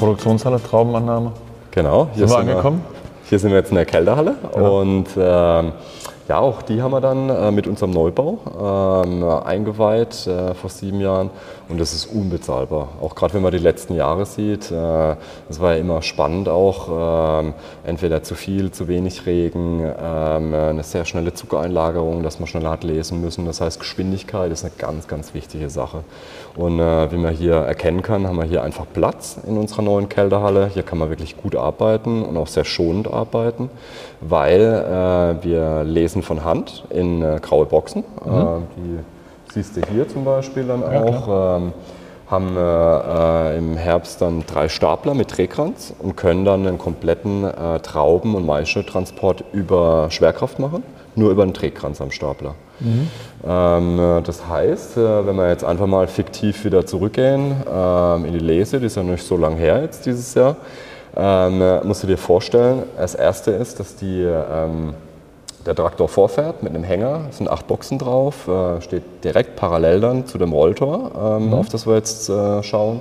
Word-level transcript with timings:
Produktionshalle, 0.00 0.62
Traubenannahme. 0.62 1.32
Genau, 1.72 2.08
hier 2.14 2.26
sind 2.26 2.36
wir 2.36 2.40
angekommen. 2.40 2.82
Wir, 2.88 3.28
hier 3.28 3.38
sind 3.38 3.50
wir 3.50 3.58
jetzt 3.58 3.68
in 3.68 3.76
der 3.76 3.84
Kälterhalle 3.84 4.34
ja. 4.56 4.60
und 4.62 5.08
ähm, 5.16 5.72
ja, 6.26 6.38
auch 6.38 6.62
die 6.62 6.80
haben 6.80 6.92
wir 6.92 7.00
dann 7.00 7.28
äh, 7.28 7.50
mit 7.50 7.66
unserem 7.66 7.90
Neubau 7.90 8.38
ähm, 9.04 9.24
eingeweiht 9.24 10.28
äh, 10.28 10.54
vor 10.54 10.70
sieben 10.70 11.00
Jahren 11.00 11.28
und 11.68 11.80
das 11.80 11.92
ist 11.92 12.06
unbezahlbar. 12.06 12.88
Auch 13.00 13.16
gerade 13.16 13.34
wenn 13.34 13.42
man 13.42 13.50
die 13.50 13.58
letzten 13.58 13.94
Jahre 13.94 14.24
sieht, 14.26 14.70
äh, 14.70 15.16
das 15.48 15.60
war 15.60 15.74
ja 15.74 15.80
immer 15.80 16.02
spannend 16.02 16.48
auch, 16.48 17.40
ähm, 17.42 17.54
entweder 17.84 18.22
zu 18.22 18.36
viel, 18.36 18.70
zu 18.70 18.86
wenig 18.86 19.26
Regen, 19.26 19.80
ähm, 19.80 20.54
eine 20.54 20.84
sehr 20.84 21.04
schnelle 21.04 21.34
Zuckereinlagerung, 21.34 22.22
dass 22.22 22.38
man 22.38 22.46
schneller 22.46 22.70
hat 22.70 22.84
lesen 22.84 23.20
müssen. 23.20 23.44
Das 23.44 23.60
heißt, 23.60 23.80
Geschwindigkeit 23.80 24.52
ist 24.52 24.64
eine 24.64 24.72
ganz, 24.78 25.08
ganz 25.08 25.34
wichtige 25.34 25.68
Sache. 25.68 26.04
Und 26.56 26.80
äh, 26.80 27.12
wie 27.12 27.16
man 27.16 27.32
hier 27.32 27.54
erkennen 27.54 28.02
kann, 28.02 28.26
haben 28.26 28.36
wir 28.36 28.44
hier 28.44 28.62
einfach 28.62 28.86
Platz 28.92 29.38
in 29.46 29.56
unserer 29.56 29.82
neuen 29.82 30.08
Kälterhalle. 30.08 30.70
Hier 30.72 30.82
kann 30.82 30.98
man 30.98 31.08
wirklich 31.08 31.36
gut 31.36 31.54
arbeiten 31.54 32.22
und 32.22 32.36
auch 32.36 32.48
sehr 32.48 32.64
schonend 32.64 33.12
arbeiten, 33.12 33.70
weil 34.20 34.60
äh, 34.60 35.44
wir 35.44 35.84
lesen 35.84 36.22
von 36.22 36.44
Hand 36.44 36.84
in 36.90 37.22
äh, 37.22 37.38
graue 37.40 37.66
Boxen. 37.66 38.04
Mhm. 38.24 38.32
Äh, 38.32 38.42
die 38.76 39.52
siehst 39.54 39.76
du 39.76 39.82
hier 39.92 40.08
zum 40.08 40.24
Beispiel 40.24 40.64
dann 40.64 40.80
ja, 40.80 41.02
auch. 41.02 41.56
Ähm, 41.58 41.72
haben 42.30 42.56
äh, 42.56 43.58
im 43.58 43.76
Herbst 43.76 44.22
dann 44.22 44.44
drei 44.46 44.68
Stapler 44.68 45.14
mit 45.14 45.36
Drehkranz 45.36 45.92
und 45.98 46.16
können 46.16 46.44
dann 46.44 46.64
einen 46.64 46.78
kompletten 46.78 47.42
äh, 47.42 47.80
Trauben- 47.80 48.36
und 48.36 48.46
Maischetransport 48.46 49.42
über 49.52 50.08
Schwerkraft 50.10 50.60
machen, 50.60 50.84
nur 51.20 51.30
über 51.30 51.44
einen 51.44 51.52
Drehkranz 51.52 52.00
am 52.00 52.10
Stapler. 52.10 52.54
Mhm. 52.80 53.08
Ähm, 53.46 53.98
äh, 53.98 54.22
das 54.22 54.48
heißt, 54.48 54.96
äh, 54.96 55.26
wenn 55.26 55.36
wir 55.36 55.48
jetzt 55.48 55.64
einfach 55.64 55.86
mal 55.86 56.08
fiktiv 56.08 56.64
wieder 56.64 56.84
zurückgehen 56.86 57.54
ähm, 57.72 58.24
in 58.24 58.32
die 58.32 58.40
Lese, 58.40 58.80
die 58.80 58.86
ist 58.86 58.96
ja 58.96 59.02
nicht 59.02 59.24
so 59.24 59.36
lang 59.36 59.56
her 59.56 59.82
jetzt 59.82 60.06
dieses 60.06 60.34
Jahr, 60.34 60.56
ähm, 61.16 61.60
äh, 61.60 61.84
musst 61.84 62.02
du 62.02 62.06
dir 62.06 62.18
vorstellen, 62.18 62.84
das 62.96 63.14
erste 63.14 63.52
ist, 63.52 63.78
dass 63.78 63.96
die 63.96 64.22
ähm, 64.22 64.94
der 65.66 65.74
Traktor 65.74 66.08
vorfährt 66.08 66.62
mit 66.62 66.74
einem 66.74 66.84
Hänger, 66.84 67.22
es 67.28 67.38
sind 67.38 67.50
acht 67.50 67.66
Boxen 67.66 67.98
drauf, 67.98 68.48
äh, 68.48 68.80
steht 68.80 69.02
direkt 69.24 69.56
parallel 69.56 70.00
dann 70.00 70.26
zu 70.26 70.38
dem 70.38 70.52
Rolltor, 70.52 71.10
ähm, 71.38 71.48
mhm. 71.48 71.54
auf 71.54 71.68
das 71.68 71.86
wir 71.86 71.96
jetzt 71.96 72.28
äh, 72.28 72.62
schauen. 72.62 73.00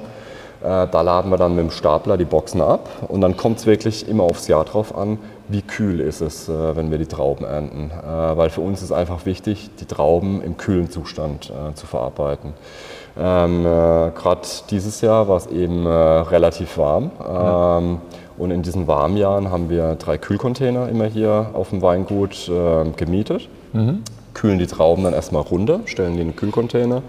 Äh, 0.62 0.88
da 0.92 1.02
laden 1.02 1.32
wir 1.32 1.38
dann 1.38 1.56
mit 1.56 1.64
dem 1.64 1.72
Stapler 1.72 2.18
die 2.18 2.26
Boxen 2.26 2.62
ab 2.62 2.90
und 3.08 3.22
dann 3.22 3.38
kommt 3.38 3.60
es 3.60 3.66
wirklich 3.66 4.10
immer 4.10 4.24
aufs 4.24 4.48
Jahr 4.48 4.66
drauf 4.66 4.98
an, 4.98 5.18
wie 5.50 5.62
kühl 5.62 6.00
ist 6.00 6.22
es, 6.22 6.48
äh, 6.48 6.76
wenn 6.76 6.92
wir 6.92 6.98
die 6.98 7.08
Trauben 7.08 7.44
ernten. 7.44 7.92
Äh, 7.92 8.38
weil 8.38 8.50
für 8.50 8.62
uns 8.62 8.82
ist 8.82 8.92
einfach 8.92 9.26
wichtig, 9.26 9.70
die 9.80 9.86
Trauben 9.86 10.42
im 10.42 10.58
kühlen 10.58 10.90
Zustand 10.90 11.50
äh, 11.52 11.74
zu 11.74 11.88
verarbeiten. 11.88 12.54
Ähm, 13.18 13.64
Gerade 13.64 14.48
dieses 14.70 15.02
Jahr 15.02 15.28
war 15.28 15.36
es 15.36 15.48
eben 15.48 15.86
relativ 15.86 16.78
warm. 16.78 17.12
Ähm, 17.28 17.98
und 18.38 18.52
in 18.52 18.62
diesen 18.62 18.88
Warmjahren 18.88 19.52
haben 19.52 19.70
wir 19.70 19.96
drei 19.96 20.18
Kühlcontainer 20.18 20.88
immer 20.88 21.06
hier 21.06 21.50
auf 21.54 21.72
dem 21.72 21.82
Weingut 21.82 22.48
äh, 22.48 22.90
gemietet. 22.96 23.50
Mhm. 23.74 24.04
Kühlen 24.34 24.60
die 24.60 24.68
Trauben 24.68 25.04
dann 25.04 25.14
erstmal 25.14 25.42
runter, 25.42 25.82
stellen 25.86 26.14
die 26.14 26.22
in 26.22 26.30
den 26.30 26.36
Kühlcontainer. 26.38 27.02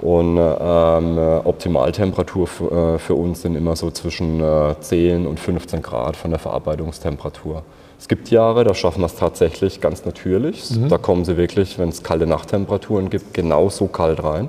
Und 0.00 0.38
ähm, 0.38 1.18
Optimaltemperatur 1.44 2.46
für, 2.46 2.94
äh, 2.94 2.98
für, 2.98 3.14
uns 3.14 3.42
sind 3.42 3.54
immer 3.54 3.76
so 3.76 3.90
zwischen 3.90 4.40
äh, 4.40 4.74
10 4.80 5.26
und 5.26 5.38
15 5.38 5.82
Grad 5.82 6.16
von 6.16 6.30
der 6.30 6.40
Verarbeitungstemperatur. 6.40 7.62
Es 7.98 8.08
gibt 8.08 8.30
Jahre, 8.30 8.64
da 8.64 8.72
schaffen 8.72 9.00
wir 9.00 9.06
es 9.06 9.16
tatsächlich 9.16 9.82
ganz 9.82 10.06
natürlich. 10.06 10.70
Mhm. 10.70 10.88
Da 10.88 10.96
kommen 10.96 11.26
sie 11.26 11.36
wirklich, 11.36 11.78
wenn 11.78 11.90
es 11.90 12.02
kalte 12.02 12.26
Nachttemperaturen 12.26 13.10
gibt, 13.10 13.34
genauso 13.34 13.88
kalt 13.88 14.24
rein. 14.24 14.48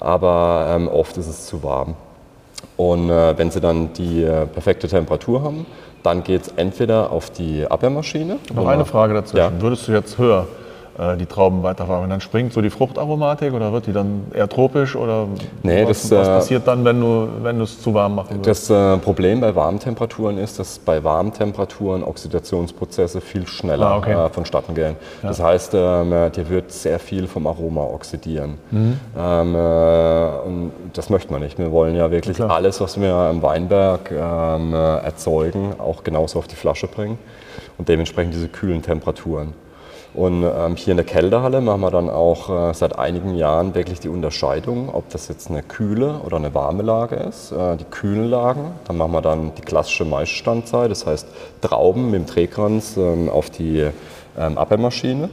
Aber 0.00 0.66
ähm, 0.70 0.88
oft 0.88 1.16
ist 1.18 1.28
es 1.28 1.46
zu 1.46 1.62
warm. 1.62 1.94
Und 2.76 3.10
äh, 3.10 3.38
wenn 3.38 3.52
Sie 3.52 3.60
dann 3.60 3.92
die 3.92 4.24
äh, 4.24 4.46
perfekte 4.46 4.88
Temperatur 4.88 5.42
haben, 5.42 5.66
dann 6.02 6.24
geht 6.24 6.42
es 6.42 6.48
entweder 6.56 7.12
auf 7.12 7.30
die 7.30 7.64
Abwehrmaschine. 7.64 8.38
Noch 8.52 8.66
eine 8.66 8.84
Frage 8.84 9.14
dazu. 9.14 9.36
Ja. 9.36 9.52
Würdest 9.60 9.86
du 9.86 9.92
jetzt 9.92 10.18
höher 10.18 10.48
die 11.18 11.26
Trauben 11.26 11.62
weiterfahren. 11.62 12.08
Dann 12.10 12.20
springt 12.20 12.52
so 12.52 12.60
die 12.60 12.70
Fruchtaromatik 12.70 13.52
oder 13.52 13.72
wird 13.72 13.86
die 13.86 13.92
dann 13.92 14.26
eher 14.32 14.48
tropisch 14.48 14.94
oder 14.94 15.26
nee, 15.62 15.84
was, 15.86 16.08
das, 16.08 16.10
was 16.12 16.28
äh, 16.28 16.30
passiert 16.30 16.68
dann, 16.68 16.84
wenn 16.84 17.00
du 17.00 17.28
wenn 17.42 17.60
es 17.60 17.80
zu 17.80 17.94
warm 17.94 18.16
würdest? 18.16 18.70
Das 18.70 18.70
äh, 18.70 18.98
Problem 18.98 19.40
bei 19.40 19.54
warmen 19.54 19.78
Temperaturen 19.78 20.38
ist, 20.38 20.58
dass 20.58 20.78
bei 20.78 21.02
warmen 21.02 21.32
Temperaturen 21.32 22.04
Oxidationsprozesse 22.04 23.20
viel 23.20 23.46
schneller 23.46 23.86
ah, 23.86 23.96
okay. 23.98 24.12
äh, 24.12 24.28
vonstatten 24.28 24.74
gehen. 24.74 24.96
Ja. 25.22 25.28
Das 25.28 25.42
heißt, 25.42 25.72
ähm, 25.74 26.12
äh, 26.12 26.30
dir 26.30 26.48
wird 26.48 26.70
sehr 26.70 26.98
viel 26.98 27.26
vom 27.26 27.46
Aroma 27.46 27.82
oxidieren. 27.82 28.58
Mhm. 28.70 29.00
Ähm, 29.18 29.54
äh, 29.54 30.28
und 30.46 30.72
das 30.92 31.10
möchte 31.10 31.32
man 31.32 31.42
nicht. 31.42 31.58
Wir 31.58 31.72
wollen 31.72 31.96
ja 31.96 32.10
wirklich 32.10 32.38
ja, 32.38 32.46
alles, 32.46 32.80
was 32.80 33.00
wir 33.00 33.30
im 33.30 33.42
Weinberg 33.42 34.10
ähm, 34.12 34.72
erzeugen, 34.74 35.74
auch 35.78 36.04
genauso 36.04 36.38
auf 36.38 36.46
die 36.46 36.56
Flasche 36.56 36.86
bringen 36.86 37.18
und 37.78 37.88
dementsprechend 37.88 38.34
diese 38.34 38.48
kühlen 38.48 38.82
Temperaturen. 38.82 39.54
Und 40.14 40.44
ähm, 40.44 40.76
hier 40.76 40.92
in 40.92 40.96
der 40.96 41.06
Kälterhalle 41.06 41.60
machen 41.60 41.80
wir 41.80 41.90
dann 41.90 42.08
auch 42.08 42.70
äh, 42.70 42.72
seit 42.72 42.96
einigen 42.96 43.34
Jahren 43.34 43.74
wirklich 43.74 43.98
die 43.98 44.08
Unterscheidung, 44.08 44.88
ob 44.94 45.08
das 45.10 45.26
jetzt 45.26 45.50
eine 45.50 45.64
kühle 45.64 46.20
oder 46.24 46.36
eine 46.36 46.54
warme 46.54 46.84
Lage 46.84 47.16
ist. 47.16 47.50
Äh, 47.50 47.76
die 47.76 47.84
kühlen 47.84 48.30
Lagen, 48.30 48.72
dann 48.86 48.96
machen 48.96 49.10
wir 49.10 49.22
dann 49.22 49.52
die 49.56 49.62
klassische 49.62 50.04
Maisstandzeit, 50.04 50.88
das 50.88 51.04
heißt 51.04 51.26
Trauben 51.60 52.12
mit 52.12 52.20
dem 52.20 52.26
Drehkranz 52.26 52.96
ähm, 52.96 53.28
auf 53.28 53.50
die 53.50 53.90
ähm, 54.38 54.56
Abwehrmaschine. 54.56 55.30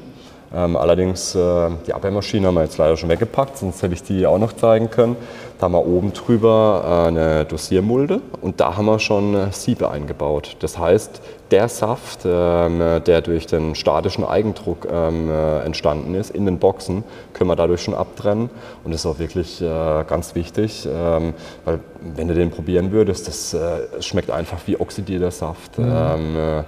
Ähm, 0.54 0.76
allerdings, 0.76 1.36
äh, 1.36 1.70
die 1.86 1.94
Abwehrmaschine 1.94 2.48
haben 2.48 2.56
wir 2.56 2.64
jetzt 2.64 2.78
leider 2.78 2.98
schon 2.98 3.10
weggepackt, 3.10 3.60
sonst 3.60 3.84
hätte 3.84 3.94
ich 3.94 4.04
die 4.04 4.26
auch 4.26 4.40
noch 4.40 4.54
zeigen 4.54 4.90
können. 4.90 5.16
Da 5.62 5.66
haben 5.66 5.74
wir 5.74 5.86
oben 5.86 6.12
drüber 6.12 6.82
äh, 6.84 7.08
eine 7.10 7.46
Dosiermulde 7.46 8.20
und 8.42 8.60
da 8.60 8.78
haben 8.78 8.88
wir 8.88 8.98
schon 8.98 9.36
äh, 9.36 9.52
Siebe 9.52 9.92
eingebaut. 9.92 10.58
Das 10.60 10.80
heißt, 10.80 11.22
der 11.52 11.70
Saft, 11.70 12.22
ähm, 12.26 12.80
der 13.06 13.22
durch 13.22 13.46
den 13.46 13.76
statischen 13.76 14.26
Eigendruck 14.26 14.88
ähm, 14.92 15.30
äh, 15.30 15.60
entstanden 15.60 16.16
ist 16.16 16.32
in 16.32 16.48
den 16.48 16.58
Boxen, 16.58 17.04
können 17.34 17.48
wir 17.48 17.56
dadurch 17.56 17.84
schon 17.84 17.94
abtrennen. 17.94 18.50
Und 18.84 18.92
das 18.92 19.02
ist 19.02 19.06
auch 19.06 19.20
wirklich 19.20 19.60
ganz 19.62 20.34
wichtig, 20.34 20.88
ähm, 20.92 21.36
weil 21.64 21.80
wenn 22.16 22.28
du 22.28 22.34
den 22.34 22.50
probieren 22.50 22.92
würdest, 22.92 23.28
das 23.28 23.56
schmeckt 24.00 24.32
einfach 24.32 24.58
wie 24.66 24.80
oxidierter 24.80 25.30
Saft. 25.30 25.78
Mhm. 25.78 26.64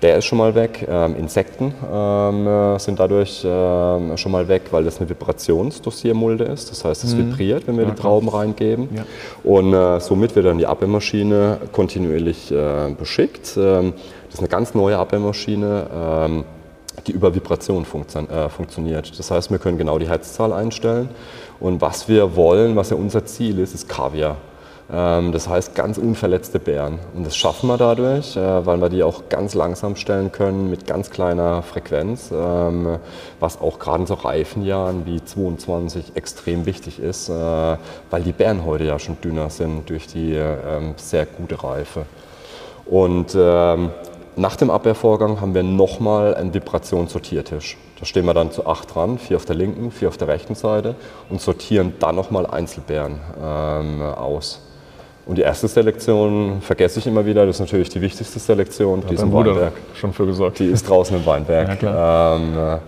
Der 0.00 0.16
ist 0.16 0.26
schon 0.26 0.38
mal 0.38 0.54
weg. 0.54 0.86
Ähm, 0.88 1.16
Insekten 1.16 1.74
ähm, 1.92 2.46
äh, 2.46 2.78
sind 2.78 3.00
dadurch 3.00 3.42
ähm, 3.44 4.16
schon 4.16 4.30
mal 4.30 4.46
weg, 4.46 4.62
weil 4.70 4.84
das 4.84 5.00
eine 5.00 5.08
Vibrationsdosiermulde 5.08 6.44
ist. 6.44 6.70
Das 6.70 6.84
heißt, 6.84 7.02
es 7.02 7.14
mhm. 7.14 7.30
vibriert, 7.30 7.66
wenn 7.66 7.76
wir 7.76 7.84
ja, 7.84 7.90
die 7.90 8.00
Trauben 8.00 8.28
reingeben. 8.28 8.88
Ja. 8.94 9.04
Und 9.42 9.74
äh, 9.74 9.98
somit 9.98 10.36
wird 10.36 10.46
dann 10.46 10.58
die 10.58 10.66
Abwehrmaschine 10.66 11.58
kontinuierlich 11.72 12.52
äh, 12.52 12.94
beschickt. 12.96 13.56
Ähm, 13.56 13.94
das 14.26 14.34
ist 14.34 14.40
eine 14.40 14.48
ganz 14.48 14.74
neue 14.74 14.96
Abwehrmaschine, 14.98 15.86
ähm, 15.92 16.44
die 17.06 17.12
über 17.12 17.34
Vibration 17.34 17.84
funktio 17.84 18.20
äh, 18.22 18.48
funktioniert. 18.48 19.18
Das 19.18 19.30
heißt, 19.32 19.50
wir 19.50 19.58
können 19.58 19.78
genau 19.78 19.98
die 19.98 20.08
Herzzahl 20.08 20.52
einstellen. 20.52 21.08
Und 21.58 21.80
was 21.80 22.08
wir 22.08 22.36
wollen, 22.36 22.76
was 22.76 22.90
ja 22.90 22.96
unser 22.96 23.26
Ziel 23.26 23.58
ist, 23.58 23.74
ist 23.74 23.88
Kaviar. 23.88 24.36
Ähm, 24.90 25.32
das 25.32 25.48
heißt 25.48 25.74
ganz 25.74 25.98
unverletzte 25.98 26.58
Bären. 26.58 26.98
Und 27.14 27.26
das 27.26 27.36
schaffen 27.36 27.68
wir 27.68 27.76
dadurch, 27.76 28.36
äh, 28.36 28.66
weil 28.66 28.80
wir 28.80 28.88
die 28.88 29.02
auch 29.02 29.28
ganz 29.28 29.54
langsam 29.54 29.96
stellen 29.96 30.32
können 30.32 30.70
mit 30.70 30.86
ganz 30.86 31.10
kleiner 31.10 31.62
Frequenz, 31.62 32.30
ähm, 32.32 32.98
was 33.38 33.60
auch 33.60 33.78
gerade 33.78 34.00
in 34.00 34.06
so 34.06 34.14
Reifenjahren 34.14 35.04
wie 35.04 35.22
22 35.22 36.12
extrem 36.14 36.64
wichtig 36.64 37.00
ist, 37.00 37.28
äh, 37.28 37.32
weil 37.32 38.22
die 38.22 38.32
Bären 38.32 38.64
heute 38.64 38.84
ja 38.84 38.98
schon 38.98 39.20
dünner 39.20 39.50
sind 39.50 39.90
durch 39.90 40.06
die 40.06 40.34
ähm, 40.34 40.94
sehr 40.96 41.26
gute 41.26 41.62
Reife. 41.62 42.06
Und 42.86 43.34
nach 43.34 44.56
dem 44.56 44.70
Abwehrvorgang 44.70 45.42
haben 45.42 45.54
wir 45.54 45.62
nochmal 45.62 46.34
einen 46.34 46.54
Vibrationssortiertisch. 46.54 47.76
Da 48.00 48.06
stehen 48.06 48.24
wir 48.24 48.32
dann 48.32 48.50
zu 48.50 48.66
acht 48.66 48.94
dran, 48.94 49.18
vier 49.18 49.36
auf 49.36 49.44
der 49.44 49.56
linken, 49.56 49.90
vier 49.90 50.08
auf 50.08 50.16
der 50.16 50.28
rechten 50.28 50.54
Seite 50.54 50.94
und 51.28 51.42
sortieren 51.42 51.92
dann 51.98 52.16
nochmal 52.16 52.46
Einzelbeeren 52.46 53.20
ähm, 53.42 54.00
aus. 54.00 54.67
Und 55.28 55.36
die 55.36 55.42
erste 55.42 55.68
Selektion 55.68 56.62
vergesse 56.62 57.00
ich 57.00 57.06
immer 57.06 57.26
wieder, 57.26 57.44
das 57.44 57.56
ist 57.56 57.60
natürlich 57.60 57.90
die 57.90 58.00
wichtigste 58.00 58.38
Selektion, 58.38 59.02
die 59.10 59.14
ist 59.14 59.22
im 59.22 59.30
Weinberg. 59.30 59.74
Schon 59.92 60.14
für 60.14 60.24
gesorgt. 60.24 60.58
Die 60.58 60.64
ist 60.64 60.88
draußen 60.88 61.16
im 61.18 61.26
Weinberg. 61.26 61.82
Ja, 61.88 62.36
ähm, 62.36 62.56
äh, 62.56 62.78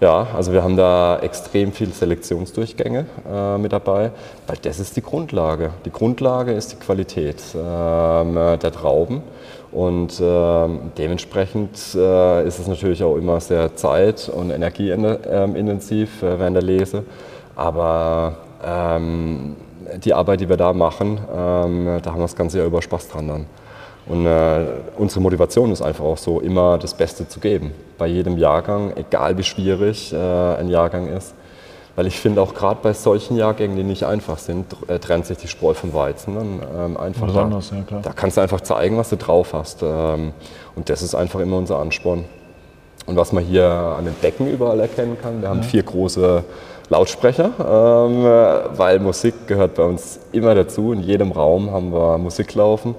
ja, 0.00 0.26
also 0.34 0.50
wir 0.50 0.62
haben 0.62 0.78
da 0.78 1.18
extrem 1.18 1.72
viele 1.72 1.90
Selektionsdurchgänge 1.90 3.04
äh, 3.30 3.58
mit 3.58 3.74
dabei, 3.74 4.12
weil 4.46 4.56
das 4.62 4.80
ist 4.80 4.96
die 4.96 5.02
Grundlage. 5.02 5.72
Die 5.84 5.92
Grundlage 5.92 6.52
ist 6.52 6.72
die 6.72 6.76
Qualität 6.76 7.36
ähm, 7.54 8.34
äh, 8.34 8.56
der 8.56 8.72
Trauben 8.72 9.20
und 9.70 10.18
äh, 10.20 10.68
dementsprechend 10.96 11.76
ist 11.76 11.94
es 11.94 12.66
natürlich 12.66 13.04
auch 13.04 13.16
immer 13.16 13.40
sehr 13.40 13.76
zeit- 13.76 14.30
und 14.34 14.50
energieintensiv 14.50 16.22
äh, 16.22 16.38
während 16.38 16.56
der 16.56 16.62
Lese, 16.62 17.04
aber 17.56 18.38
ähm, 18.64 19.56
die 19.98 20.14
Arbeit, 20.14 20.40
die 20.40 20.48
wir 20.48 20.56
da 20.56 20.72
machen, 20.72 21.18
ähm, 21.34 22.00
da 22.02 22.10
haben 22.10 22.18
wir 22.18 22.24
das 22.24 22.36
ganze 22.36 22.58
Jahr 22.58 22.66
über 22.66 22.82
Spaß 22.82 23.08
dran 23.08 23.28
dann. 23.28 23.46
Und 24.06 24.26
äh, 24.26 24.66
unsere 24.96 25.20
Motivation 25.20 25.70
ist 25.70 25.82
einfach 25.82 26.04
auch 26.04 26.18
so, 26.18 26.40
immer 26.40 26.78
das 26.78 26.94
Beste 26.94 27.28
zu 27.28 27.38
geben. 27.38 27.72
Bei 27.98 28.06
jedem 28.06 28.38
Jahrgang, 28.38 28.92
egal 28.96 29.36
wie 29.38 29.44
schwierig 29.44 30.12
äh, 30.12 30.16
ein 30.16 30.68
Jahrgang 30.68 31.08
ist. 31.08 31.34
Weil 31.96 32.06
ich 32.06 32.18
finde 32.18 32.40
auch 32.40 32.54
gerade 32.54 32.80
bei 32.82 32.92
solchen 32.92 33.36
Jahrgängen, 33.36 33.76
die 33.76 33.82
nicht 33.82 34.04
einfach 34.04 34.38
sind, 34.38 34.66
äh, 34.88 34.98
trennt 34.98 35.26
sich 35.26 35.38
die 35.38 35.48
Spreu 35.48 35.74
vom 35.74 35.92
Weizen 35.92 36.34
dann 36.34 36.60
ähm, 36.76 36.96
einfach. 36.96 37.26
Besonders, 37.26 37.70
da, 37.70 37.76
ja 37.76 37.82
klar. 37.82 38.00
Da 38.02 38.12
kannst 38.12 38.36
du 38.36 38.40
einfach 38.40 38.60
zeigen, 38.62 38.96
was 38.96 39.10
du 39.10 39.16
drauf 39.16 39.52
hast. 39.52 39.82
Ähm, 39.82 40.32
und 40.76 40.88
das 40.88 41.02
ist 41.02 41.14
einfach 41.14 41.40
immer 41.40 41.56
unser 41.56 41.78
Ansporn. 41.78 42.24
Und 43.06 43.16
was 43.16 43.32
man 43.32 43.44
hier 43.44 43.66
an 43.66 44.04
den 44.04 44.14
Decken 44.22 44.50
überall 44.50 44.80
erkennen 44.80 45.16
kann, 45.20 45.42
wir 45.42 45.48
haben 45.48 45.62
vier 45.62 45.82
große 45.82 46.44
Lautsprecher, 46.90 47.50
ähm, 47.58 48.24
weil 48.76 48.98
Musik 48.98 49.46
gehört 49.46 49.74
bei 49.74 49.84
uns 49.84 50.20
immer 50.32 50.54
dazu. 50.54 50.92
In 50.92 51.00
jedem 51.00 51.32
Raum 51.32 51.70
haben 51.70 51.92
wir 51.92 52.18
Musik 52.18 52.54
laufen. 52.54 52.94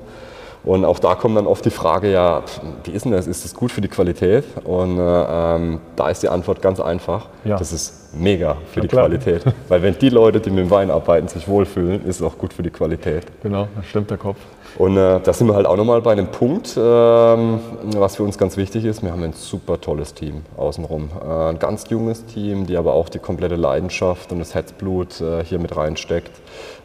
Und 0.63 0.85
auch 0.85 0.99
da 0.99 1.15
kommt 1.15 1.37
dann 1.37 1.47
oft 1.47 1.65
die 1.65 1.71
Frage, 1.71 2.11
ja, 2.11 2.43
wie 2.83 2.91
ist 2.91 3.05
denn 3.05 3.11
das? 3.11 3.25
Ist 3.25 3.43
das 3.43 3.53
gut 3.55 3.71
für 3.71 3.81
die 3.81 3.87
Qualität? 3.87 4.45
Und 4.63 4.99
äh, 4.99 5.01
ähm, 5.01 5.79
da 5.95 6.09
ist 6.09 6.21
die 6.21 6.29
Antwort 6.29 6.61
ganz 6.61 6.79
einfach. 6.79 7.27
Ja. 7.43 7.57
Das 7.57 7.73
ist 7.73 8.13
mega 8.13 8.57
für 8.71 8.77
ja, 8.77 8.81
die 8.81 8.87
klar. 8.87 9.07
Qualität. 9.07 9.43
Weil 9.67 9.81
wenn 9.81 9.97
die 9.97 10.09
Leute, 10.09 10.39
die 10.39 10.51
mit 10.51 10.65
dem 10.65 10.69
Wein 10.69 10.91
arbeiten, 10.91 11.27
sich 11.27 11.47
wohlfühlen, 11.47 12.05
ist 12.05 12.17
es 12.17 12.21
auch 12.21 12.37
gut 12.37 12.53
für 12.53 12.61
die 12.61 12.69
Qualität. 12.69 13.25
Genau, 13.41 13.67
da 13.75 13.81
stimmt 13.81 14.11
der 14.11 14.17
Kopf. 14.17 14.37
Und 14.77 14.95
äh, 14.95 15.19
da 15.19 15.33
sind 15.33 15.47
wir 15.47 15.55
halt 15.55 15.65
auch 15.65 15.75
nochmal 15.75 16.01
bei 16.01 16.13
einem 16.13 16.27
Punkt, 16.27 16.77
ähm, 16.77 17.59
was 17.95 18.15
für 18.15 18.23
uns 18.23 18.37
ganz 18.37 18.55
wichtig 18.57 18.85
ist. 18.85 19.03
Wir 19.03 19.11
haben 19.11 19.23
ein 19.23 19.33
super 19.33 19.81
tolles 19.81 20.13
Team 20.13 20.43
außenrum. 20.57 21.09
Äh, 21.21 21.49
ein 21.49 21.59
ganz 21.59 21.89
junges 21.89 22.25
Team, 22.25 22.67
die 22.67 22.77
aber 22.77 22.93
auch 22.93 23.09
die 23.09 23.19
komplette 23.19 23.55
Leidenschaft 23.55 24.31
und 24.31 24.39
das 24.39 24.55
Herzblut 24.55 25.19
äh, 25.19 25.43
hier 25.43 25.59
mit 25.59 25.75
reinsteckt. 25.75 26.31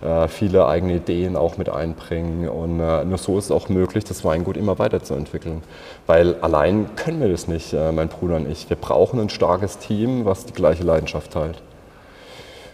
Äh, 0.03 0.27
viele 0.29 0.67
eigene 0.67 0.97
Ideen 0.97 1.37
auch 1.37 1.59
mit 1.59 1.69
einbringen. 1.69 2.49
Und 2.49 2.81
äh, 2.81 3.05
nur 3.05 3.19
so 3.19 3.39
ist 3.39 3.47
es 3.47 3.51
auch 3.51 3.69
möglich, 3.69 4.05
das 4.05 4.25
Weingut 4.25 4.57
immer 4.57 4.79
weiterzuentwickeln. 4.79 5.63
Weil 6.07 6.37
allein 6.41 6.97
können 6.97 7.21
wir 7.21 7.29
das 7.29 7.47
nicht, 7.47 7.73
äh, 7.73 7.93
mein 7.93 8.09
Bruder 8.09 8.37
und 8.37 8.51
ich. 8.51 8.69
Wir 8.69 8.77
brauchen 8.77 9.21
ein 9.21 9.29
starkes 9.29 9.79
Team, 9.79 10.25
was 10.25 10.45
die 10.45 10.53
gleiche 10.53 10.83
Leidenschaft 10.83 11.33
teilt. 11.33 11.63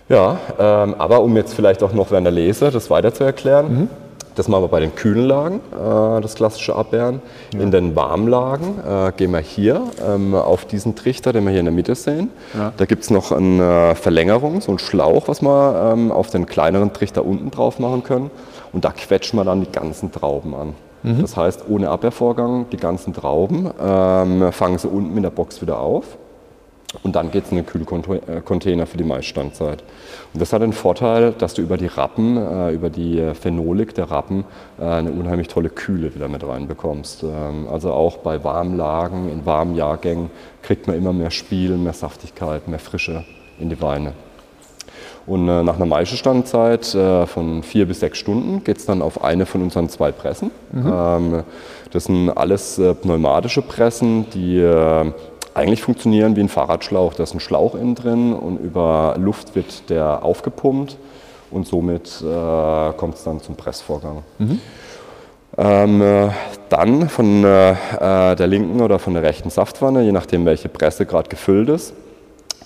Ja, 0.09 0.39
ähm, 0.59 0.95
aber 0.99 1.21
um 1.21 1.37
jetzt 1.37 1.55
vielleicht 1.55 1.83
auch 1.83 1.93
noch 1.93 2.11
während 2.11 2.27
der 2.27 2.33
Lese 2.33 2.71
das 2.71 2.91
weiter 2.91 3.15
zu 3.15 3.25
erklären. 3.25 3.73
Mhm 3.73 4.02
das 4.35 4.49
machen 4.49 4.65
wir 4.65 4.69
bei 4.69 4.81
den 4.81 4.95
kühlen 4.95 5.27
Lagen, 5.27 5.57
äh, 5.73 6.21
das 6.21 6.35
klassische 6.35 6.75
Abwehren. 6.75 7.21
Ja. 7.55 7.61
In 7.61 7.71
den 7.71 7.95
warmen 7.97 8.29
Lagen 8.29 8.79
äh, 8.87 9.13
gehen 9.17 9.33
wir 9.33 9.41
hier 9.41 9.83
ähm, 10.07 10.35
auf 10.35 10.65
diesen 10.65 10.95
Trichter, 10.95 11.33
den 11.33 11.45
wir 11.45 11.51
hier 11.51 11.61
in 11.61 11.67
der 11.67 11.75
Mitte 11.75 11.95
sehen. 11.95 12.31
Ja. 12.55 12.73
Da 12.77 12.85
gibt 12.85 13.05
es 13.05 13.11
noch 13.11 13.33
eine 13.33 13.95
Verlängerung, 13.95 14.61
so 14.61 14.73
einen 14.73 14.79
Schlauch, 14.79 15.29
was 15.29 15.43
wir 15.43 15.93
ähm, 15.93 16.11
auf 16.11 16.31
den 16.31 16.47
kleineren 16.47 16.93
Trichter 16.93 17.25
unten 17.25 17.51
drauf 17.51 17.79
machen 17.79 18.03
können. 18.03 18.31
Und 18.73 18.85
da 18.85 18.91
quetschen 18.91 19.39
wir 19.39 19.45
dann 19.45 19.61
die 19.61 19.71
ganzen 19.71 20.13
Trauben 20.13 20.55
an. 20.55 20.75
Mhm. 21.03 21.21
Das 21.21 21.37
heißt, 21.37 21.65
ohne 21.69 21.91
Abwehrvorgang, 21.91 22.67
die 22.71 22.77
ganzen 22.77 23.13
Trauben 23.13 23.71
ähm, 23.81 24.53
fangen 24.53 24.79
sie 24.79 24.89
unten 24.89 25.17
in 25.17 25.23
der 25.23 25.31
Box 25.31 25.61
wieder 25.61 25.79
auf. 25.79 26.17
Und 27.03 27.17
dann 27.17 27.31
geht 27.31 27.45
es 27.45 27.51
in 27.51 27.57
den 27.57 27.67
Kühlcontainer 27.67 28.87
für 28.87 28.99
die 28.99 29.05
Maisstandzeit. 29.05 29.83
Und 30.35 30.41
das 30.41 30.53
hat 30.53 30.61
den 30.61 30.75
Vorteil, 30.75 31.33
dass 31.33 31.55
du 31.55 31.63
über 31.63 31.79
die 31.79 31.87
Rappen, 31.87 32.37
äh, 32.37 32.71
über 32.73 32.91
die 32.91 33.33
Phenolik 33.35 33.95
der 33.95 34.11
Rappen, 34.11 34.45
äh, 34.79 34.85
eine 34.85 35.11
unheimlich 35.11 35.49
tolle 35.49 35.71
Kühle 35.71 36.15
wieder 36.15 36.29
mit 36.29 36.47
reinbekommst. 36.47 37.23
Ähm, 37.23 37.67
also 37.71 37.93
auch 37.93 38.19
bei 38.19 38.45
Warmlagen, 38.45 39.31
in 39.31 39.47
warmen 39.47 39.75
Jahrgängen 39.75 40.31
kriegt 40.63 40.87
man 40.87 40.97
immer 40.97 41.13
mehr 41.13 41.31
Spiel, 41.31 41.77
mehr 41.79 41.95
Saftigkeit, 41.95 42.69
mehr 42.69 42.79
Frische 42.79 43.25
in 43.59 43.71
die 43.71 43.81
Weine. 43.81 44.13
Und 45.25 45.49
äh, 45.49 45.63
nach 45.63 45.77
einer 45.77 45.87
Maischestandzeit 45.87 46.97
von 47.27 47.63
vier 47.63 47.87
bis 47.87 48.01
sechs 48.01 48.19
Stunden 48.19 48.65
geht 48.65 48.79
es 48.79 48.87
dann 48.87 49.03
auf 49.03 49.23
eine 49.23 49.47
von 49.47 49.63
unseren 49.63 49.89
zwei 49.89 50.11
Pressen. 50.13 50.51
Mhm. 50.73 50.93
Ähm, 50.93 51.43
das 51.93 52.05
sind 52.05 52.31
alles 52.31 52.81
pneumatische 53.03 53.63
Pressen, 53.63 54.27
die 54.31 54.59
eigentlich 55.55 55.83
funktionieren 55.83 56.37
wie 56.37 56.41
ein 56.41 56.49
Fahrradschlauch. 56.49 57.15
Da 57.15 57.23
ist 57.23 57.35
ein 57.35 57.41
Schlauch 57.41 57.75
innen 57.75 57.95
drin 57.95 58.33
und 58.33 58.59
über 58.59 59.15
Luft 59.19 59.55
wird 59.55 59.91
der 59.91 60.25
aufgepumpt 60.25 60.97
und 61.51 61.67
somit 61.67 62.23
äh, 62.23 62.93
kommt 62.97 63.15
es 63.15 63.25
dann 63.25 63.41
zum 63.41 63.57
Pressvorgang. 63.57 64.23
Mhm. 64.39 64.61
Ähm, 65.59 66.01
äh, 66.01 66.31
dann 66.71 67.09
von 67.11 67.45
äh, 67.45 67.75
der 68.01 68.47
linken 68.47 68.81
oder 68.81 68.99
von 68.99 69.13
der 69.13 69.23
rechten 69.23 69.51
Saftwanne, 69.51 70.03
je 70.03 70.13
nachdem 70.13 70.47
welche 70.47 70.71
Presse 70.71 71.05
gerade 71.05 71.29
gefüllt 71.29 71.69
ist, 71.69 71.93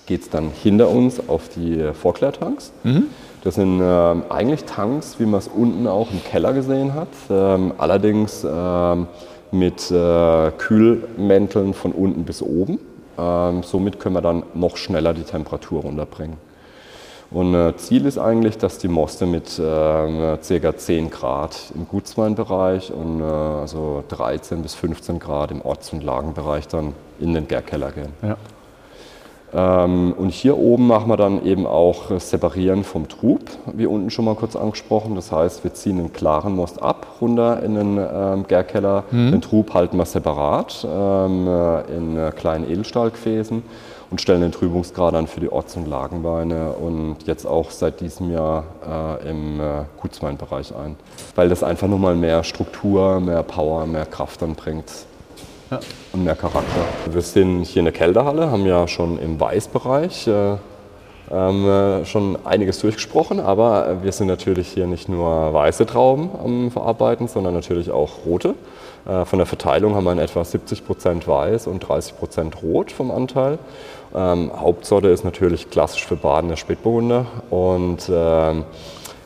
geht 0.07 0.23
es 0.23 0.31
dann 0.31 0.53
hinter 0.63 0.89
uns 0.89 1.29
auf 1.29 1.49
die 1.49 1.91
Vorklärtanks. 1.93 2.73
Mhm. 2.85 3.09
Das 3.43 3.57
sind 3.57 3.81
äh, 3.81 4.15
eigentlich 4.29 4.65
Tanks, 4.65 5.17
wie 5.19 5.27
man 5.27 5.39
es 5.39 5.49
unten 5.49 5.87
auch 5.87 6.11
im 6.11 6.23
Keller 6.25 6.53
gesehen 6.53 6.95
hat. 6.95 7.09
Ähm, 7.31 7.73
allerdings 7.79 8.45
ähm, 8.49 9.07
mit 9.59 9.91
äh, 9.91 10.51
Kühlmänteln 10.53 11.75
von 11.75 11.93
unten 11.93 12.25
bis 12.25 12.43
oben. 12.43 12.79
Ähm, 13.19 13.63
somit 13.63 13.99
können 13.99 14.15
wir 14.15 14.23
dann 14.23 14.43
noch 14.55 14.77
schneller 14.77 15.15
die 15.15 15.23
Temperatur 15.23 15.83
runterbringen. 15.83 16.37
Und 17.31 17.55
äh, 17.55 17.77
Ziel 17.77 18.07
ist 18.07 18.19
eigentlich, 18.19 18.57
dass 18.57 18.79
die 18.79 18.89
Moste 18.89 19.27
mit 19.27 19.59
äh, 19.59 19.63
ca. 20.61 20.77
10 20.77 21.11
Grad 21.11 21.73
im 21.75 21.89
Gutsweinbereich 21.89 22.93
und 22.93 23.21
äh, 23.21 23.25
also 23.25 24.05
13 24.09 24.63
bis 24.63 24.75
15 24.75 25.19
Grad 25.19 25.51
im 25.51 25.61
Orts- 25.63 25.93
und 25.93 26.05
Lagenbereich 26.05 26.69
dann 26.69 26.93
in 27.19 27.35
den 27.35 27.49
Gärkeller 27.49 27.91
gehen. 27.91 28.13
Ja. 28.23 28.37
Ähm, 29.57 30.13
und 30.13 30.31
hier 30.31 30.59
oben 30.59 30.87
machen 30.87 31.09
wir 31.09 31.17
dann 31.17 31.43
eben 31.45 31.67
auch 31.67 32.21
Separieren 32.21 32.85
vom 32.85 33.09
Trub, 33.09 33.41
wie 33.73 33.87
unten 33.87 34.11
schon 34.11 34.27
mal 34.27 34.35
kurz 34.35 34.55
angesprochen. 34.55 35.15
Das 35.15 35.33
heißt, 35.33 35.65
wir 35.65 35.73
ziehen 35.73 35.99
einen 35.99 36.13
klaren 36.13 36.55
Most 36.55 36.83
ab, 36.83 37.07
runter 37.23 37.63
in 37.63 37.75
den 37.75 37.99
ähm, 37.99 38.47
Gärkeller. 38.47 39.05
Mhm. 39.11 39.33
Den 39.33 39.41
Trub 39.41 39.73
halten 39.73 39.97
wir 39.97 40.05
separat 40.05 40.87
ähm, 40.87 41.49
äh, 41.49 41.81
in 41.97 42.19
äh, 42.19 42.33
kleinen 42.37 42.71
Edelstahlgefäßen 42.71 43.63
und 44.11 44.21
stellen 44.21 44.43
den 44.43 44.53
Trübungsgrad 44.53 45.15
dann 45.15 45.27
für 45.27 45.41
die 45.41 45.51
Orts- 45.51 45.75
und 45.77 45.89
Lagenweine 45.89 46.73
und 46.73 47.17
jetzt 47.25 47.47
auch 47.47 47.71
seit 47.71 48.01
diesem 48.01 48.31
Jahr 48.31 48.65
äh, 49.23 49.31
im 49.31 49.59
äh, 49.59 49.85
Gutsweinbereich 50.01 50.75
ein. 50.77 50.97
Weil 51.35 51.49
das 51.49 51.63
einfach 51.63 51.89
nochmal 51.89 52.15
mehr 52.15 52.45
Struktur, 52.45 53.21
mehr 53.21 53.43
Power, 53.43 53.87
mehr 53.87 54.05
Kraft 54.05 54.43
dann 54.43 54.55
bringt 54.55 55.07
ja. 55.71 55.81
und 56.13 56.25
mehr 56.25 56.37
Charakter. 56.37 56.85
Wir 57.11 57.23
sind 57.23 57.65
hier 57.65 57.81
in 57.81 57.87
der 57.87 57.95
Kälterhalle, 57.95 58.51
haben 58.51 58.67
ja 58.67 58.87
schon 58.89 59.19
im 59.19 59.39
Weißbereich 59.39 60.27
äh, 60.27 60.57
ähm, 61.31 61.69
äh, 61.69 62.05
schon 62.05 62.39
einiges 62.45 62.81
durchgesprochen, 62.81 63.41
aber 63.41 64.03
wir 64.03 64.13
sind 64.13 64.29
natürlich 64.29 64.69
hier 64.69 64.87
nicht 64.87 65.09
nur 65.09 65.53
weiße 65.53 65.87
Trauben 65.87 66.31
am 66.43 66.71
Verarbeiten, 66.71 67.27
sondern 67.27 67.55
natürlich 67.55 67.91
auch 67.91 68.25
rote. 68.25 68.55
Äh, 69.07 69.25
von 69.25 69.39
der 69.39 69.47
Verteilung 69.47 69.95
haben 69.95 70.05
wir 70.05 70.13
in 70.13 70.19
etwa 70.19 70.43
70% 70.43 71.27
weiß 71.27 71.67
und 71.67 71.85
30% 71.85 72.63
rot 72.63 72.93
vom 72.93 73.11
Anteil. 73.11 73.59
Ähm, 74.15 74.53
Hauptsorte 74.57 75.09
ist 75.09 75.25
natürlich 75.25 75.69
klassisch 75.71 76.07
für 76.07 76.17
Baden 76.17 76.49
der 76.49 76.57
Spätburgunder 76.57 77.27
und 77.51 78.09
ähm, 78.09 78.65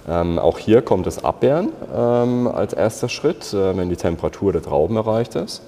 ähm, 0.09 0.38
auch 0.38 0.59
hier 0.59 0.80
kommt 0.82 1.06
das 1.06 1.23
Abbeeren 1.23 1.68
ähm, 1.94 2.49
als 2.49 2.73
erster 2.73 3.09
Schritt, 3.09 3.52
äh, 3.52 3.76
wenn 3.76 3.90
die 3.90 3.97
Temperatur 3.97 4.52
der 4.52 4.62
Trauben 4.62 4.97
erreicht 4.97 5.35
ist. 5.35 5.62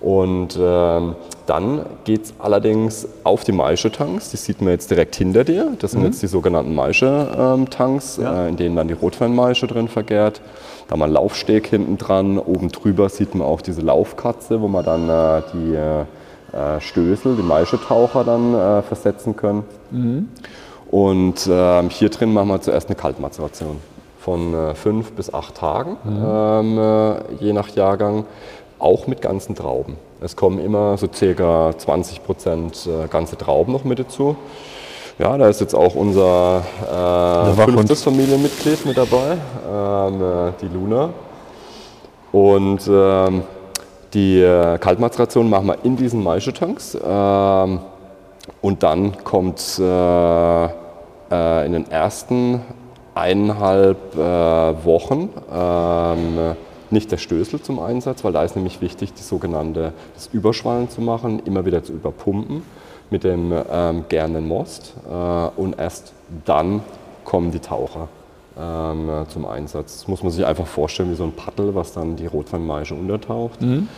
Und 0.00 0.58
ähm, 0.58 1.14
dann 1.46 1.84
geht 2.04 2.24
es 2.24 2.34
allerdings 2.38 3.06
auf 3.24 3.44
die 3.44 3.52
Maische-Tanks, 3.52 4.30
die 4.30 4.36
sieht 4.36 4.60
man 4.60 4.70
jetzt 4.70 4.90
direkt 4.90 5.16
hinter 5.16 5.44
dir. 5.44 5.72
Das 5.78 5.90
sind 5.90 6.00
mhm. 6.00 6.06
jetzt 6.06 6.22
die 6.22 6.26
sogenannten 6.26 6.74
Maische-Tanks, 6.74 8.18
ja. 8.22 8.46
äh, 8.46 8.48
in 8.48 8.56
denen 8.56 8.76
dann 8.76 8.88
die 8.88 8.94
Rotweinmaische 8.94 9.66
drin 9.66 9.88
vergärt. 9.88 10.40
Da 10.86 10.92
haben 10.92 11.00
wir 11.00 11.04
einen 11.04 11.14
Laufsteg 11.14 11.66
hinten 11.66 11.98
dran. 11.98 12.38
Oben 12.38 12.70
drüber 12.70 13.08
sieht 13.08 13.34
man 13.34 13.46
auch 13.46 13.60
diese 13.60 13.82
Laufkatze, 13.82 14.60
wo 14.60 14.68
man 14.68 14.84
dann 14.84 15.08
äh, 15.08 15.42
die 15.52 15.74
äh, 15.74 16.80
Stößel, 16.80 17.36
die 17.36 17.42
Maischetaucher 17.42 18.24
dann 18.24 18.54
äh, 18.54 18.82
versetzen 18.82 19.36
können. 19.36 19.64
Mhm. 19.90 20.28
Und 20.90 21.48
ähm, 21.50 21.90
hier 21.90 22.08
drin 22.08 22.32
machen 22.32 22.48
wir 22.48 22.60
zuerst 22.60 22.88
eine 22.88 22.96
Kaltmazeration 22.96 23.76
von 24.18 24.52
äh, 24.52 24.74
fünf 24.74 25.12
bis 25.12 25.32
acht 25.32 25.54
Tagen, 25.56 25.96
mhm. 26.04 26.24
ähm, 26.26 26.78
äh, 26.78 27.44
je 27.44 27.52
nach 27.52 27.68
Jahrgang 27.68 28.24
auch 28.80 29.06
mit 29.06 29.22
ganzen 29.22 29.54
Trauben. 29.54 29.96
Es 30.20 30.36
kommen 30.36 30.58
immer 30.58 30.96
so 30.96 31.08
circa 31.12 31.72
20 31.76 32.24
Prozent 32.24 32.86
äh, 32.86 33.08
ganze 33.08 33.36
Trauben 33.36 33.72
noch 33.72 33.84
mit 33.84 33.98
dazu. 33.98 34.36
Ja, 35.18 35.36
da 35.36 35.48
ist 35.48 35.60
jetzt 35.60 35.74
auch 35.74 35.94
unser 35.94 36.62
äh, 36.90 37.64
fünftes 37.64 38.02
Familienmitglied 38.02 38.86
mit 38.86 38.96
dabei, 38.96 39.36
ähm, 39.70 40.22
äh, 40.22 40.52
die 40.62 40.68
Luna. 40.68 41.10
Und 42.32 42.88
ähm, 42.88 43.42
die 44.14 44.40
äh, 44.40 44.78
Kaltmazeration 44.78 45.50
machen 45.50 45.66
wir 45.66 45.76
in 45.84 45.96
diesen 45.96 46.22
Maischetanks. 46.22 46.96
Ähm, 47.02 47.80
und 48.62 48.82
dann 48.82 49.22
kommt 49.22 49.78
äh, 49.78 50.64
äh, 50.64 51.66
in 51.66 51.72
den 51.72 51.90
ersten 51.90 52.62
eineinhalb 53.14 54.16
Wochen 54.16 55.28
ähm, 55.52 56.56
nicht 56.92 57.10
der 57.12 57.18
Stößel 57.18 57.62
zum 57.62 57.78
Einsatz, 57.78 58.24
weil 58.24 58.32
da 58.32 58.42
ist 58.42 58.56
nämlich 58.56 58.80
wichtig, 58.80 59.12
die 59.14 59.22
sogenannte, 59.22 59.92
das 60.14 60.28
Überschwallen 60.32 60.88
zu 60.90 61.00
machen, 61.00 61.40
immer 61.44 61.64
wieder 61.64 61.82
zu 61.82 61.92
überpumpen 61.92 62.62
mit 63.10 63.24
dem 63.24 63.52
ähm, 63.70 64.04
gärenden 64.08 64.46
Most 64.46 64.94
äh, 65.08 65.60
und 65.60 65.78
erst 65.78 66.12
dann 66.44 66.82
kommen 67.24 67.50
die 67.50 67.60
Taucher. 67.60 68.08
ähm, 68.58 69.08
zum 69.28 69.46
Einsatz. 69.46 69.98
Das 69.98 70.08
muss 70.08 70.22
man 70.22 70.32
sich 70.32 70.44
einfach 70.44 70.66
vorstellen 70.66 71.10
wie 71.10 71.14
so 71.14 71.24
ein 71.24 71.32
Paddel, 71.32 71.74
was 71.74 71.92
dann 71.92 72.16
die 72.16 72.26
Rotweinmaische 72.26 72.94
untertaucht. 72.94 73.60
Mhm. 73.60 73.88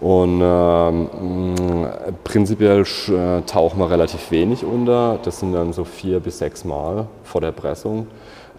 Und 0.00 0.40
ähm, 0.42 1.88
prinzipiell 2.22 2.82
äh, 2.82 3.40
tauchen 3.46 3.78
wir 3.78 3.90
relativ 3.90 4.30
wenig 4.30 4.64
unter. 4.64 5.18
Das 5.22 5.40
sind 5.40 5.52
dann 5.52 5.72
so 5.72 5.84
vier 5.84 6.20
bis 6.20 6.38
sechs 6.38 6.64
Mal 6.64 7.06
vor 7.24 7.40
der 7.40 7.52
Pressung. 7.52 8.06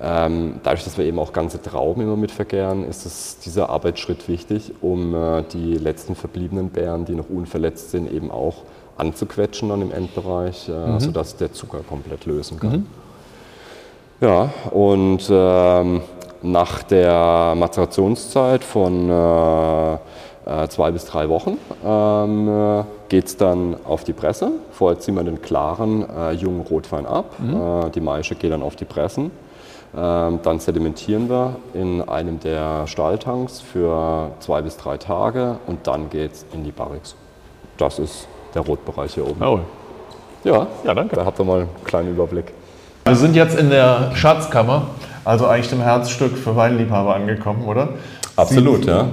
Ähm, 0.01 0.59
dadurch, 0.63 0.83
dass 0.83 0.97
wir 0.97 1.05
eben 1.05 1.17
auch 1.17 1.33
ganze 1.33 1.61
Trauben 1.61 2.01
immer 2.01 2.15
mit 2.15 2.31
vergären, 2.31 2.87
ist 2.87 3.05
es, 3.05 3.39
dieser 3.39 3.69
Arbeitsschritt 3.69 4.27
wichtig, 4.27 4.73
um 4.81 5.15
äh, 5.15 5.43
die 5.51 5.75
letzten 5.75 6.15
verbliebenen 6.15 6.69
Beeren, 6.69 7.05
die 7.05 7.15
noch 7.15 7.29
unverletzt 7.29 7.91
sind, 7.91 8.11
eben 8.11 8.29
auch 8.29 8.63
anzuquetschen 8.97 9.69
dann 9.69 9.81
im 9.81 9.91
Endbereich, 9.91 10.69
äh, 10.69 10.71
mhm. 10.71 10.99
sodass 10.99 11.35
der 11.35 11.51
Zucker 11.51 11.79
komplett 11.87 12.25
lösen 12.25 12.59
kann. 12.59 12.71
Mhm. 12.71 12.85
Ja, 14.19 14.49
und 14.71 15.27
ähm, 15.29 16.01
nach 16.41 16.83
der 16.83 17.53
Mazerationszeit 17.55 18.63
von 18.63 19.09
äh, 19.09 19.93
äh, 19.93 20.67
zwei 20.69 20.91
bis 20.91 21.05
drei 21.05 21.29
Wochen 21.29 21.57
ähm, 21.85 22.47
äh, 22.47 22.83
geht 23.09 23.27
es 23.27 23.37
dann 23.37 23.75
auf 23.83 24.03
die 24.03 24.13
Presse. 24.13 24.51
Vorher 24.71 24.99
ziehen 24.99 25.15
wir 25.15 25.23
den 25.23 25.41
klaren 25.41 26.05
äh, 26.09 26.31
jungen 26.31 26.61
Rotwein 26.61 27.05
ab. 27.05 27.35
Mhm. 27.37 27.55
Äh, 27.55 27.89
die 27.91 28.01
Maische 28.01 28.35
geht 28.35 28.51
dann 28.51 28.63
auf 28.63 28.75
die 28.75 28.85
Pressen. 28.85 29.31
Ähm, 29.96 30.39
dann 30.44 30.60
sedimentieren 30.60 31.29
wir 31.29 31.56
in 31.74 32.08
einem 32.08 32.39
der 32.39 32.88
Stahltanks 32.88 33.62
für 33.62 34.32
zwei 34.39 34.62
bis 34.62 34.77
drei 34.77 34.98
Tage 34.98 35.58
und 35.65 35.88
dann 35.88 36.10
geht 36.10 36.34
es 36.34 36.46
in 36.53 36.63
die 36.63 36.72
Barrix. 36.72 37.15
Das 37.77 38.00
ist 38.00 38.27
der 38.53 38.63
Rotbereich 38.63 39.13
hier 39.13 39.27
oben. 39.27 39.41
Oh. 39.44 39.60
Ja, 40.44 40.67
ja, 40.84 40.94
danke. 40.94 41.15
Da 41.15 41.25
habt 41.25 41.39
ihr 41.39 41.46
mal 41.46 41.62
einen 41.62 41.70
kleinen 41.84 42.12
Überblick. 42.12 42.53
Wir 43.06 43.15
sind 43.15 43.36
jetzt 43.36 43.58
in 43.58 43.70
der 43.70 44.12
Schatzkammer, 44.15 44.88
also 45.24 45.48
eigentlich 45.48 45.70
dem 45.70 45.82
Herzstück 45.82 46.38
für 46.38 46.56
Weinliebhaber 46.56 47.15
angekommen, 47.15 47.65
oder? 47.65 47.89
Absolut, 48.36 48.79
sieht, 48.79 48.88
ja. 48.88 49.08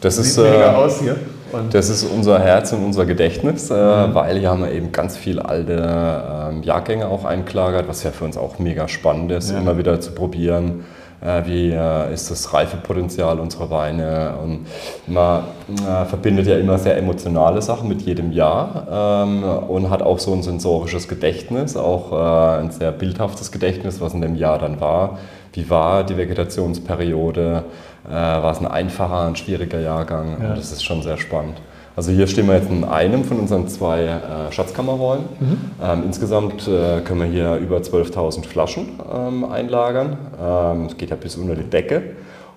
Das 0.00 0.16
sieht 0.16 0.26
ist, 0.26 0.38
äh, 0.38 0.64
aus 0.64 1.00
hier. 1.00 1.16
Und 1.52 1.74
das 1.74 1.88
ist 1.88 2.04
unser 2.04 2.38
Herz 2.38 2.72
und 2.72 2.84
unser 2.84 3.06
Gedächtnis, 3.06 3.70
äh, 3.70 3.74
mhm. 3.74 4.14
weil 4.14 4.38
hier 4.38 4.50
haben 4.50 4.62
wir 4.62 4.72
eben 4.72 4.90
ganz 4.92 5.16
viele 5.16 5.44
alte 5.44 5.74
äh, 5.74 6.64
Jahrgänge 6.64 7.08
auch 7.08 7.24
eingelagert, 7.24 7.88
was 7.88 8.02
ja 8.02 8.10
für 8.10 8.24
uns 8.24 8.36
auch 8.36 8.58
mega 8.58 8.88
spannend 8.88 9.30
ist, 9.32 9.50
ja. 9.50 9.58
immer 9.58 9.76
wieder 9.78 10.00
zu 10.00 10.12
probieren 10.12 10.84
äh, 11.22 11.46
wie 11.46 11.70
äh, 11.70 12.12
ist 12.12 12.30
das 12.30 12.52
Reifepotenzial 12.52 13.38
unserer 13.38 13.70
Weine. 13.70 14.34
Und 14.42 14.66
man 15.06 15.44
äh, 15.68 16.04
verbindet 16.04 16.46
ja 16.46 16.56
immer 16.56 16.78
sehr 16.78 16.96
emotionale 16.96 17.62
Sachen 17.62 17.88
mit 17.88 18.02
jedem 18.02 18.32
Jahr 18.32 19.22
ähm, 19.24 19.44
und 19.44 19.88
hat 19.88 20.02
auch 20.02 20.18
so 20.18 20.32
ein 20.32 20.42
sensorisches 20.42 21.06
Gedächtnis, 21.06 21.76
auch 21.76 22.12
ein 22.12 22.70
sehr 22.70 22.90
bildhaftes 22.90 23.52
Gedächtnis, 23.52 24.00
was 24.00 24.14
in 24.14 24.20
dem 24.20 24.34
Jahr 24.34 24.58
dann 24.58 24.80
war. 24.80 25.18
Wie 25.52 25.68
war 25.70 26.04
die 26.04 26.16
Vegetationsperiode? 26.16 27.64
War 28.10 28.50
es 28.50 28.58
ein 28.58 28.66
einfacher, 28.66 29.26
ein 29.26 29.36
schwieriger 29.36 29.80
Jahrgang? 29.80 30.36
Ja. 30.40 30.50
Und 30.50 30.58
das 30.58 30.72
ist 30.72 30.84
schon 30.84 31.02
sehr 31.02 31.18
spannend. 31.18 31.60
Also 31.94 32.10
hier 32.10 32.26
stehen 32.26 32.46
wir 32.46 32.54
jetzt 32.54 32.70
in 32.70 32.84
einem 32.84 33.22
von 33.24 33.38
unseren 33.38 33.68
zwei 33.68 34.04
äh, 34.04 34.50
Schatzkammerräumen. 34.50 35.24
Mhm. 35.38 35.58
Ähm, 35.82 36.02
insgesamt 36.06 36.66
äh, 36.66 37.02
können 37.02 37.20
wir 37.20 37.26
hier 37.26 37.56
über 37.56 37.78
12.000 37.78 38.46
Flaschen 38.46 38.98
ähm, 39.14 39.44
einlagern. 39.44 40.16
Ähm, 40.42 40.86
es 40.86 40.96
geht 40.96 41.10
ja 41.10 41.16
bis 41.16 41.36
unter 41.36 41.54
die 41.54 41.68
Decke. 41.68 42.02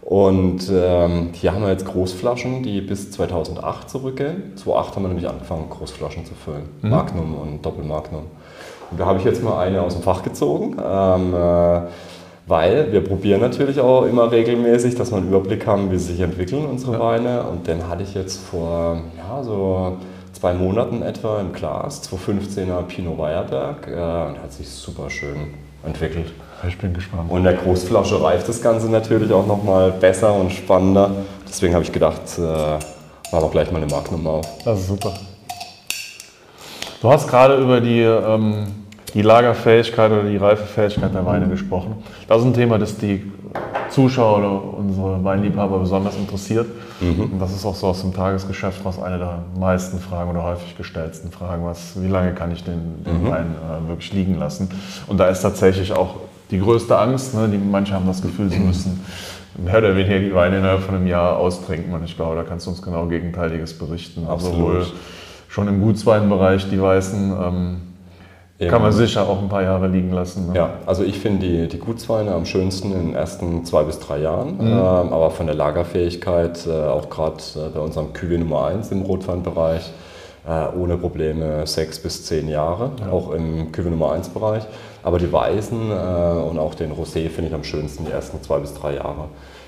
Und 0.01 0.71
ähm, 0.71 1.29
hier 1.33 1.53
haben 1.53 1.63
wir 1.63 1.71
jetzt 1.71 1.85
Großflaschen, 1.85 2.63
die 2.63 2.79
bis 2.79 3.11
2008 3.11 3.89
zurückgehen. 3.89 4.53
2008 4.55 4.95
haben 4.95 5.03
wir 5.03 5.09
nämlich 5.09 5.27
angefangen, 5.27 5.69
Großflaschen 5.69 6.25
zu 6.25 6.35
füllen. 6.35 6.69
Mhm. 6.81 6.89
Magnum 6.91 7.35
und 7.35 7.65
Doppelmagnum. 7.65 8.23
Und 8.91 8.99
da 8.99 9.05
habe 9.05 9.19
ich 9.19 9.25
jetzt 9.25 9.43
mal 9.43 9.59
eine 9.59 9.81
aus 9.81 9.95
dem 9.95 10.03
Fach 10.03 10.23
gezogen. 10.23 10.77
Ähm, 10.79 11.33
äh, 11.33 11.81
weil 12.47 12.91
wir 12.91 13.03
probieren 13.03 13.41
natürlich 13.41 13.79
auch 13.79 14.03
immer 14.03 14.31
regelmäßig, 14.31 14.95
dass 14.95 15.11
wir 15.11 15.17
einen 15.17 15.29
Überblick 15.29 15.65
haben, 15.65 15.91
wie 15.91 15.97
sie 15.97 16.13
sich 16.13 16.21
entwickeln, 16.21 16.65
unsere 16.65 16.93
ja. 16.93 16.99
Weine. 16.99 17.43
Und 17.43 17.67
den 17.67 17.87
hatte 17.87 18.03
ich 18.03 18.13
jetzt 18.13 18.39
vor 18.39 19.01
ja, 19.17 19.41
so 19.43 19.97
zwei 20.31 20.53
Monaten 20.53 21.01
etwa 21.01 21.39
im 21.41 21.53
Glas, 21.53 22.03
215er 22.09 22.83
Pinot 22.83 23.17
Weierberg. 23.17 23.87
Äh, 23.87 23.91
und 23.91 24.41
hat 24.41 24.53
sich 24.53 24.69
super 24.69 25.09
schön 25.09 25.53
entwickelt. 25.83 26.33
Ich 26.67 26.77
bin 26.77 26.93
gespannt. 26.93 27.31
Und 27.31 27.39
in 27.39 27.43
der 27.43 27.53
Großflasche 27.53 28.21
reift 28.21 28.47
das 28.47 28.61
Ganze 28.61 28.89
natürlich 28.89 29.31
auch 29.31 29.45
nochmal 29.45 29.91
besser 29.91 30.33
und 30.33 30.51
spannender. 30.51 31.11
Deswegen 31.47 31.73
habe 31.73 31.83
ich 31.83 31.91
gedacht, 31.91 32.21
äh, 32.37 32.41
machen 32.41 32.79
wir 33.31 33.49
gleich 33.49 33.71
mal 33.71 33.81
eine 33.81 33.91
Magnum 33.91 34.25
auf. 34.27 34.45
Das 34.63 34.79
ist 34.79 34.87
super. 34.87 35.13
Du 37.01 37.11
hast 37.11 37.27
gerade 37.27 37.57
über 37.57 37.81
die 37.81 38.01
ähm 38.01 38.84
die 39.15 39.21
Lagerfähigkeit 39.21 40.11
oder 40.11 40.23
die 40.23 40.37
Reifefähigkeit 40.37 41.13
der 41.13 41.25
Weine 41.25 41.47
gesprochen. 41.47 41.95
Das 42.27 42.41
ist 42.41 42.45
ein 42.45 42.53
Thema, 42.53 42.77
das 42.77 42.97
die 42.97 43.31
Zuschauer 43.89 44.37
oder 44.39 44.77
unsere 44.77 45.23
Weinliebhaber 45.23 45.79
besonders 45.79 46.17
interessiert. 46.17 46.67
Mhm. 46.99 47.31
Und 47.31 47.39
das 47.39 47.53
ist 47.53 47.65
auch 47.65 47.75
so 47.75 47.87
aus 47.87 48.01
dem 48.01 48.13
Tagesgeschäft 48.13 48.83
raus 48.83 49.01
eine 49.01 49.17
der 49.17 49.43
meisten 49.57 49.99
Fragen 49.99 50.31
oder 50.31 50.43
häufig 50.43 50.75
gestellten 50.75 51.31
Fragen, 51.31 51.65
was, 51.65 51.93
wie 52.01 52.09
lange 52.09 52.33
kann 52.33 52.51
ich 52.51 52.65
den, 52.65 53.03
den 53.05 53.23
mhm. 53.23 53.29
Wein 53.29 53.55
äh, 53.55 53.87
wirklich 53.87 54.11
liegen 54.11 54.37
lassen? 54.37 54.69
Und 55.07 55.17
da 55.17 55.29
ist 55.29 55.41
tatsächlich 55.41 55.93
auch 55.93 56.15
die 56.51 56.59
größte 56.59 56.97
Angst. 56.97 57.33
Ne? 57.33 57.47
Die, 57.47 57.57
manche 57.57 57.93
haben 57.93 58.07
das 58.07 58.21
Gefühl, 58.21 58.49
sie 58.49 58.59
müssen 58.59 58.99
mehr 59.57 59.77
oder 59.77 59.95
weniger 59.95 60.19
die 60.19 60.35
Weine 60.35 60.57
innerhalb 60.57 60.81
von 60.81 60.95
einem 60.95 61.07
Jahr 61.07 61.37
austrinken. 61.37 61.93
Und 61.93 62.03
ich 62.03 62.17
glaube, 62.17 62.35
da 62.35 62.43
kannst 62.43 62.65
du 62.65 62.71
uns 62.71 62.81
genau 62.81 63.05
Gegenteiliges 63.05 63.77
berichten. 63.77 64.27
Also 64.27 64.49
Absolut. 64.49 64.75
Also 64.75 64.91
wohl 64.91 64.97
schon 65.47 65.69
im 65.69 65.81
Gutsweinbereich 65.81 66.69
die 66.69 66.81
Weißen 66.81 67.31
ähm, 67.31 67.81
kann 68.59 68.81
man 68.81 68.93
sicher 68.93 69.27
auch 69.27 69.41
ein 69.41 69.49
paar 69.49 69.63
Jahre 69.63 69.87
liegen 69.87 70.11
lassen. 70.11 70.47
Ne? 70.47 70.55
Ja, 70.55 70.69
also 70.85 71.03
ich 71.03 71.19
finde 71.19 71.45
die, 71.45 71.67
die 71.67 71.79
Gutsweine 71.79 72.33
am 72.33 72.45
schönsten 72.45 72.93
in 72.93 73.07
den 73.07 73.15
ersten 73.15 73.65
zwei 73.65 73.83
bis 73.83 73.99
drei 73.99 74.19
Jahren. 74.19 74.57
Mhm. 74.57 74.67
Ähm, 74.67 74.77
aber 74.77 75.31
von 75.31 75.45
der 75.45 75.55
Lagerfähigkeit, 75.55 76.65
äh, 76.65 76.71
auch 76.71 77.09
gerade 77.09 77.43
äh, 77.55 77.69
bei 77.73 77.79
unserem 77.81 78.13
Cuvée 78.13 78.37
Nummer 78.37 78.67
1 78.67 78.91
im 78.91 79.01
Rotweinbereich, 79.01 79.91
äh, 80.47 80.77
ohne 80.77 80.97
Probleme 80.97 81.67
sechs 81.67 81.99
bis 81.99 82.25
zehn 82.25 82.47
Jahre, 82.47 82.91
ja. 83.01 83.11
auch 83.11 83.31
im 83.31 83.73
Cuvée 83.73 83.89
Nummer 83.89 84.13
1 84.13 84.29
Bereich. 84.29 84.63
Aber 85.03 85.19
die 85.19 85.31
Weißen 85.31 85.91
äh, 85.91 86.49
und 86.49 86.57
auch 86.57 86.75
den 86.75 86.93
Rosé 86.93 87.29
finde 87.29 87.49
ich 87.49 87.53
am 87.53 87.63
schönsten 87.65 88.05
die 88.05 88.11
ersten 88.11 88.41
zwei 88.41 88.59
bis 88.59 88.73
drei 88.73 88.95
Jahre. 88.95 89.25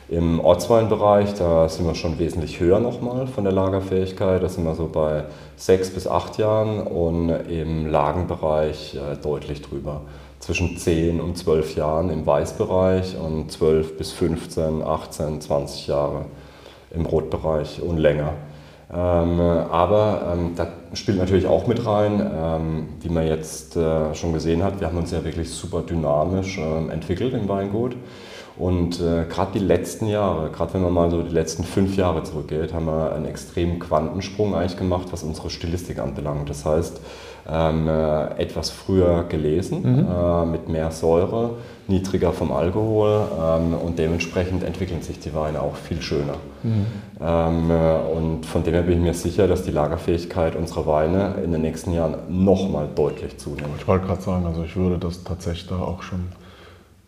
Im 0.10 0.40
Ortsweinbereich, 0.40 1.34
da 1.34 1.68
sind 1.68 1.86
wir 1.86 1.94
schon 1.94 2.18
wesentlich 2.18 2.62
höher 2.62 2.80
nochmal 2.80 3.28
von 3.28 3.44
der 3.44 3.52
Lagerfähigkeit. 3.52 4.42
Da 4.42 4.48
sind 4.48 4.64
wir 4.64 4.74
so 4.74 4.88
bei 4.88 5.26
sechs 5.58 5.90
bis 5.90 6.08
acht 6.08 6.38
Jahren 6.38 6.80
und 6.88 7.30
im 7.30 7.88
Lagenbereich 7.88 8.96
äh, 8.96 9.18
deutlich 9.22 9.62
drüber. 9.64 10.04
Zwischen 10.40 10.78
10 10.78 11.20
und 11.20 11.38
12 11.38 11.76
Jahren 11.76 12.10
im 12.10 12.26
Weißbereich 12.26 13.18
und 13.20 13.52
12 13.52 13.98
bis 13.98 14.14
15, 14.14 14.82
18, 14.82 15.42
20 15.42 15.88
Jahre 15.88 16.26
im 16.92 17.06
Rotbereich 17.06 17.82
und 17.82 17.98
länger. 17.98 18.32
Ähm, 18.90 19.42
aber 19.42 20.34
ähm, 20.34 20.52
da 20.56 20.70
spielt 20.94 21.18
natürlich 21.18 21.48
auch 21.48 21.68
mit 21.68 21.86
rein, 21.86 22.32
ähm, 22.34 22.88
wie 23.02 23.10
man 23.10 23.28
jetzt 23.28 23.76
äh, 23.76 24.16
schon 24.16 24.32
gesehen 24.32 24.64
hat, 24.64 24.80
wir 24.80 24.88
haben 24.88 24.98
uns 24.98 25.12
ja 25.12 25.26
wirklich 25.26 25.50
super 25.50 25.82
dynamisch 25.82 26.58
entwickelt 26.58 27.34
im 27.34 27.50
Weingut. 27.50 27.98
Und 28.58 29.00
äh, 29.00 29.26
gerade 29.30 29.52
die 29.54 29.60
letzten 29.60 30.08
Jahre, 30.08 30.50
gerade 30.50 30.74
wenn 30.74 30.82
man 30.82 30.94
mal 30.94 31.12
so 31.12 31.22
die 31.22 31.34
letzten 31.34 31.64
fünf 31.64 31.96
Jahre 31.96 32.24
zurückgeht, 32.24 32.74
haben 32.74 32.88
wir 32.88 33.14
einen 33.14 33.26
extremen 33.26 33.78
Quantensprung 33.80 34.56
eigentlich 34.56 34.78
gemacht, 34.78 35.08
was 35.12 35.24
unsere 35.24 35.50
Stilistik 35.50 36.00
anbelangt. 36.00 36.50
Das 36.50 36.66
heißt, 36.66 37.00
ähm, 37.50 37.88
äh, 37.88 38.42
etwas 38.42 38.72
früher 38.72 39.24
gelesen, 39.30 39.82
mhm. 39.84 40.08
äh, 40.10 40.46
mit 40.46 40.70
mehr 40.70 40.92
Säure, 40.92 41.52
niedriger 41.88 42.34
vom 42.34 42.52
Alkohol 42.52 43.22
ähm, 43.40 43.74
und 43.74 43.98
dementsprechend 44.00 44.64
entwickeln 44.64 45.02
sich 45.02 45.20
die 45.20 45.34
Weine 45.34 45.62
auch 45.62 45.76
viel 45.76 46.02
schöner. 46.02 46.36
Mhm. 46.64 46.86
Ähm, 47.22 47.72
äh, 47.72 48.18
und 48.18 48.46
von 48.46 48.64
dem 48.64 48.74
her 48.74 48.82
bin 48.82 48.96
ich 48.96 49.04
mir 49.04 49.14
sicher, 49.14 49.48
dass 49.48 49.64
die 49.64 49.72
Lagerfähigkeit 49.72 50.56
unserer 50.56 50.88
Weine 50.88 51.36
in 51.44 51.52
den 51.52 51.62
nächsten 51.62 51.94
Jahren 51.94 52.16
nochmal 52.28 52.90
deutlich 52.94 53.38
zunimmt. 53.38 53.76
Ich 53.78 53.88
wollte 53.88 54.08
gerade 54.08 54.22
sagen, 54.22 54.46
also 54.46 54.64
ich 54.64 54.76
würde 54.76 54.98
das 54.98 55.24
tatsächlich 55.24 55.68
da 55.68 55.78
auch 55.78 56.02
schon 56.02 56.28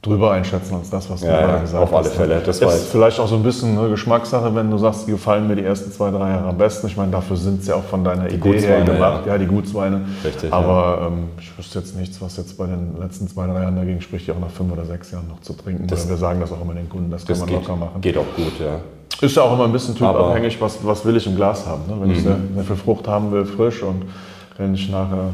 drüber 0.01 0.31
einschätzen 0.31 0.75
als 0.75 0.89
das, 0.89 1.09
was 1.09 1.19
du 1.19 1.27
ja, 1.27 1.41
gerade 1.41 1.61
gesagt 1.61 1.83
hast. 1.83 1.91
Auf 1.91 1.93
alle 1.93 2.09
Fälle. 2.09 2.41
Das 2.45 2.59
ist 2.59 2.87
vielleicht 2.89 3.19
auch 3.19 3.27
so 3.27 3.35
ein 3.35 3.43
bisschen 3.43 3.77
eine 3.77 3.89
Geschmackssache, 3.89 4.55
wenn 4.55 4.71
du 4.71 4.77
sagst, 4.77 5.07
die 5.07 5.11
gefallen 5.11 5.47
mir 5.47 5.57
die 5.57 5.63
ersten 5.63 5.91
zwei, 5.91 6.09
drei 6.09 6.29
Jahre 6.29 6.47
am 6.47 6.57
besten. 6.57 6.87
Ich 6.87 6.95
meine, 6.95 7.11
dafür 7.11 7.35
sind 7.35 7.63
sie 7.63 7.71
ja 7.71 7.75
auch 7.75 7.83
von 7.83 8.03
deiner 8.03 8.29
die 8.29 8.35
Idee 8.35 8.59
her 8.59 8.85
gemacht. 8.85 9.25
Ja. 9.25 9.33
ja, 9.33 9.37
die 9.37 9.47
Gutsweine. 9.47 10.05
Richtig. 10.23 10.53
Aber 10.53 10.99
ja. 11.01 11.07
ähm, 11.07 11.29
ich 11.37 11.57
wüsste 11.57 11.79
jetzt 11.79 11.97
nichts, 11.97 12.21
was 12.21 12.37
jetzt 12.37 12.57
bei 12.57 12.65
den 12.65 12.97
letzten 12.97 13.27
zwei, 13.27 13.45
drei 13.47 13.61
Jahren 13.61 13.75
dagegen 13.75 13.99
spricht, 13.99 14.27
die 14.27 14.31
auch 14.31 14.39
nach 14.39 14.51
fünf 14.51 14.71
oder 14.71 14.85
sechs 14.85 15.11
Jahren 15.11 15.27
noch 15.27 15.41
zu 15.41 15.51
trinken. 15.53 15.85
Das, 15.87 16.07
wir 16.07 16.17
sagen 16.17 16.39
das 16.39 16.53
auch 16.53 16.61
immer 16.61 16.73
den 16.73 16.87
Kunden, 16.87 17.11
das, 17.11 17.25
das 17.25 17.39
kann 17.39 17.49
man 17.49 17.59
geht, 17.59 17.67
locker 17.67 17.79
machen. 17.79 18.01
Geht 18.01 18.17
auch 18.17 18.35
gut, 18.37 18.53
ja. 18.59 18.79
Ist 19.21 19.35
ja 19.35 19.43
auch 19.43 19.53
immer 19.53 19.65
ein 19.65 19.73
bisschen 19.73 19.95
typabhängig, 19.95 20.61
was, 20.61 20.79
was 20.81 21.03
will 21.03 21.17
ich 21.17 21.27
im 21.27 21.35
Glas 21.35 21.65
haben. 21.65 21.81
Ne? 21.87 21.95
Wenn 21.99 22.07
mhm. 22.07 22.13
ich 22.13 22.23
sehr, 22.23 22.37
sehr 22.55 22.63
viel 22.63 22.75
Frucht 22.77 23.05
haben 23.05 23.33
will, 23.33 23.43
frisch 23.43 23.83
und 23.83 24.03
wenn 24.57 24.73
ich 24.73 24.89
nachher 24.89 25.31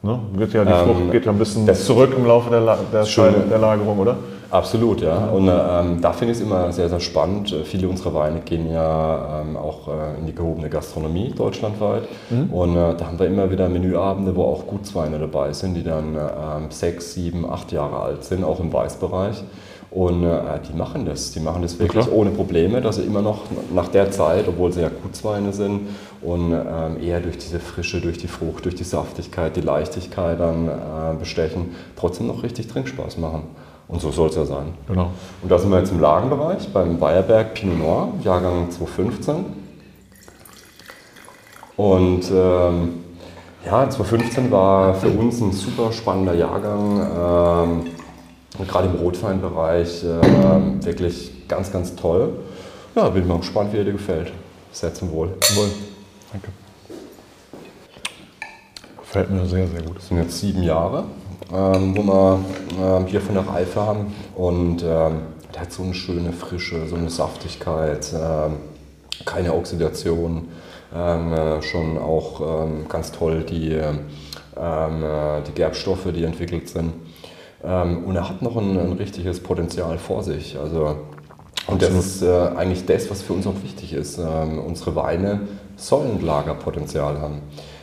Ne? 0.00 0.20
Geht, 0.38 0.52
ja, 0.52 0.64
die 0.64 0.72
Frucht 0.72 1.00
ähm, 1.00 1.10
geht 1.10 1.26
ja 1.26 1.32
ein 1.32 1.38
bisschen 1.38 1.74
zurück 1.74 2.12
im 2.16 2.24
Laufe 2.24 2.50
der, 2.50 2.60
La 2.60 2.78
der, 2.92 3.04
der 3.04 3.58
Lagerung, 3.58 3.98
oder? 3.98 4.16
Absolut, 4.50 5.02
ja. 5.02 5.26
Und 5.26 5.48
ähm, 5.48 6.00
da 6.00 6.12
finde 6.12 6.32
ich 6.32 6.38
es 6.38 6.44
immer 6.44 6.72
sehr, 6.72 6.88
sehr 6.88 7.00
spannend. 7.00 7.54
Viele 7.64 7.88
unserer 7.88 8.14
Weine 8.14 8.40
gehen 8.40 8.70
ja 8.72 9.42
ähm, 9.42 9.56
auch 9.56 9.88
äh, 9.88 10.18
in 10.18 10.26
die 10.26 10.34
gehobene 10.34 10.70
Gastronomie 10.70 11.34
deutschlandweit. 11.36 12.04
Mhm. 12.30 12.50
Und 12.50 12.76
äh, 12.76 12.94
da 12.96 13.06
haben 13.06 13.18
wir 13.18 13.26
immer 13.26 13.50
wieder 13.50 13.68
Menüabende, 13.68 14.34
wo 14.34 14.44
auch 14.44 14.66
Gutsweine 14.66 15.18
dabei 15.18 15.52
sind, 15.52 15.74
die 15.74 15.84
dann 15.84 16.14
ähm, 16.14 16.70
sechs, 16.70 17.12
sieben, 17.12 17.44
acht 17.50 17.72
Jahre 17.72 17.98
alt 18.00 18.24
sind, 18.24 18.42
auch 18.42 18.60
im 18.60 18.72
Weißbereich. 18.72 19.42
Und 19.90 20.22
äh, 20.22 20.40
die 20.68 20.76
machen 20.76 21.06
das. 21.06 21.32
Die 21.32 21.40
machen 21.40 21.62
das 21.62 21.78
wirklich 21.78 22.04
ja, 22.04 22.12
ohne 22.12 22.30
Probleme, 22.30 22.80
dass 22.80 22.96
sie 22.96 23.02
immer 23.02 23.22
noch 23.22 23.44
nach 23.74 23.88
der 23.88 24.10
Zeit, 24.10 24.46
obwohl 24.46 24.70
sie 24.72 24.82
ja 24.82 24.90
Gutsweine 25.02 25.52
sind 25.52 25.88
und 26.20 26.52
ähm, 26.52 27.02
eher 27.02 27.20
durch 27.20 27.38
diese 27.38 27.58
Frische, 27.58 28.00
durch 28.00 28.18
die 28.18 28.28
Frucht, 28.28 28.66
durch 28.66 28.74
die 28.74 28.84
Saftigkeit, 28.84 29.56
die 29.56 29.62
Leichtigkeit 29.62 30.38
dann 30.38 30.68
äh, 30.68 30.70
bestechen, 31.18 31.74
trotzdem 31.96 32.26
noch 32.26 32.42
richtig 32.42 32.68
Trinkspaß 32.68 33.16
machen. 33.16 33.44
Und 33.88 34.02
so 34.02 34.10
soll 34.10 34.28
es 34.28 34.36
ja 34.36 34.44
sein. 34.44 34.74
Genau. 34.86 35.10
Und 35.42 35.50
da 35.50 35.58
sind 35.58 35.70
wir 35.70 35.78
jetzt 35.78 35.90
im 35.90 36.00
Lagenbereich 36.00 36.68
beim 36.74 36.98
Bayerberg 36.98 37.54
Pinot 37.54 37.78
Noir, 37.78 38.08
Jahrgang 38.22 38.70
2015. 38.70 39.46
Und 41.78 42.30
ähm, 42.30 43.04
ja, 43.64 43.88
2015 43.88 44.50
war 44.50 44.94
für 44.94 45.08
uns 45.08 45.40
ein 45.40 45.52
super 45.52 45.90
spannender 45.92 46.34
Jahrgang. 46.34 47.00
Ähm, 47.00 47.97
gerade 48.66 48.88
im 48.88 48.96
Rotweinbereich 48.96 50.04
äh, 50.04 50.84
wirklich 50.84 51.48
ganz, 51.48 51.70
ganz 51.70 51.94
toll. 51.94 52.32
Ja, 52.94 53.08
bin 53.10 53.26
mal 53.28 53.38
gespannt, 53.38 53.72
wie 53.72 53.78
er 53.78 53.84
dir 53.84 53.92
gefällt. 53.92 54.32
Sehr 54.72 54.92
zum 54.92 55.12
Wohl. 55.12 55.28
Wohl. 55.54 55.68
Danke. 56.32 56.48
Gefällt 58.98 59.30
mir 59.30 59.46
sehr, 59.46 59.66
sehr 59.68 59.82
gut. 59.82 59.96
Das 59.96 60.08
sind 60.08 60.18
jetzt 60.18 60.38
sieben 60.38 60.62
Jahre, 60.62 61.04
ähm, 61.52 61.96
wo 61.96 62.02
wir 62.02 62.40
ähm, 62.78 63.06
hier 63.06 63.20
von 63.20 63.34
der 63.34 63.46
Reife 63.46 63.80
haben. 63.80 64.14
Und 64.34 64.82
ähm, 64.82 65.22
der 65.54 65.62
hat 65.62 65.72
so 65.72 65.82
eine 65.82 65.94
schöne 65.94 66.32
Frische, 66.32 66.86
so 66.86 66.96
eine 66.96 67.08
Saftigkeit, 67.08 68.12
ähm, 68.14 68.56
keine 69.24 69.54
Oxidation. 69.54 70.48
Ähm, 70.94 71.32
äh, 71.32 71.62
schon 71.62 71.98
auch 71.98 72.64
ähm, 72.64 72.86
ganz 72.88 73.12
toll 73.12 73.44
die, 73.44 73.72
äh, 73.72 73.92
die 75.46 75.52
Gerbstoffe, 75.52 76.08
die 76.14 76.24
entwickelt 76.24 76.68
sind. 76.68 76.92
Ähm, 77.64 78.04
und 78.04 78.16
er 78.16 78.28
hat 78.28 78.42
noch 78.42 78.56
ein, 78.56 78.78
ein, 78.78 78.92
richtiges 78.92 79.40
Potenzial 79.40 79.98
vor 79.98 80.22
sich. 80.22 80.58
Also, 80.58 80.96
und 81.66 81.82
das 81.82 81.90
ist 81.90 82.22
äh, 82.22 82.50
eigentlich 82.56 82.86
das, 82.86 83.10
was 83.10 83.22
für 83.22 83.32
uns 83.32 83.46
auch 83.46 83.62
wichtig 83.62 83.92
ist. 83.92 84.18
Ähm, 84.18 84.58
unsere 84.58 84.94
Weine 84.94 85.40
sollen 85.76 86.24
Lagerpotenzial 86.24 87.20
haben. 87.20 87.42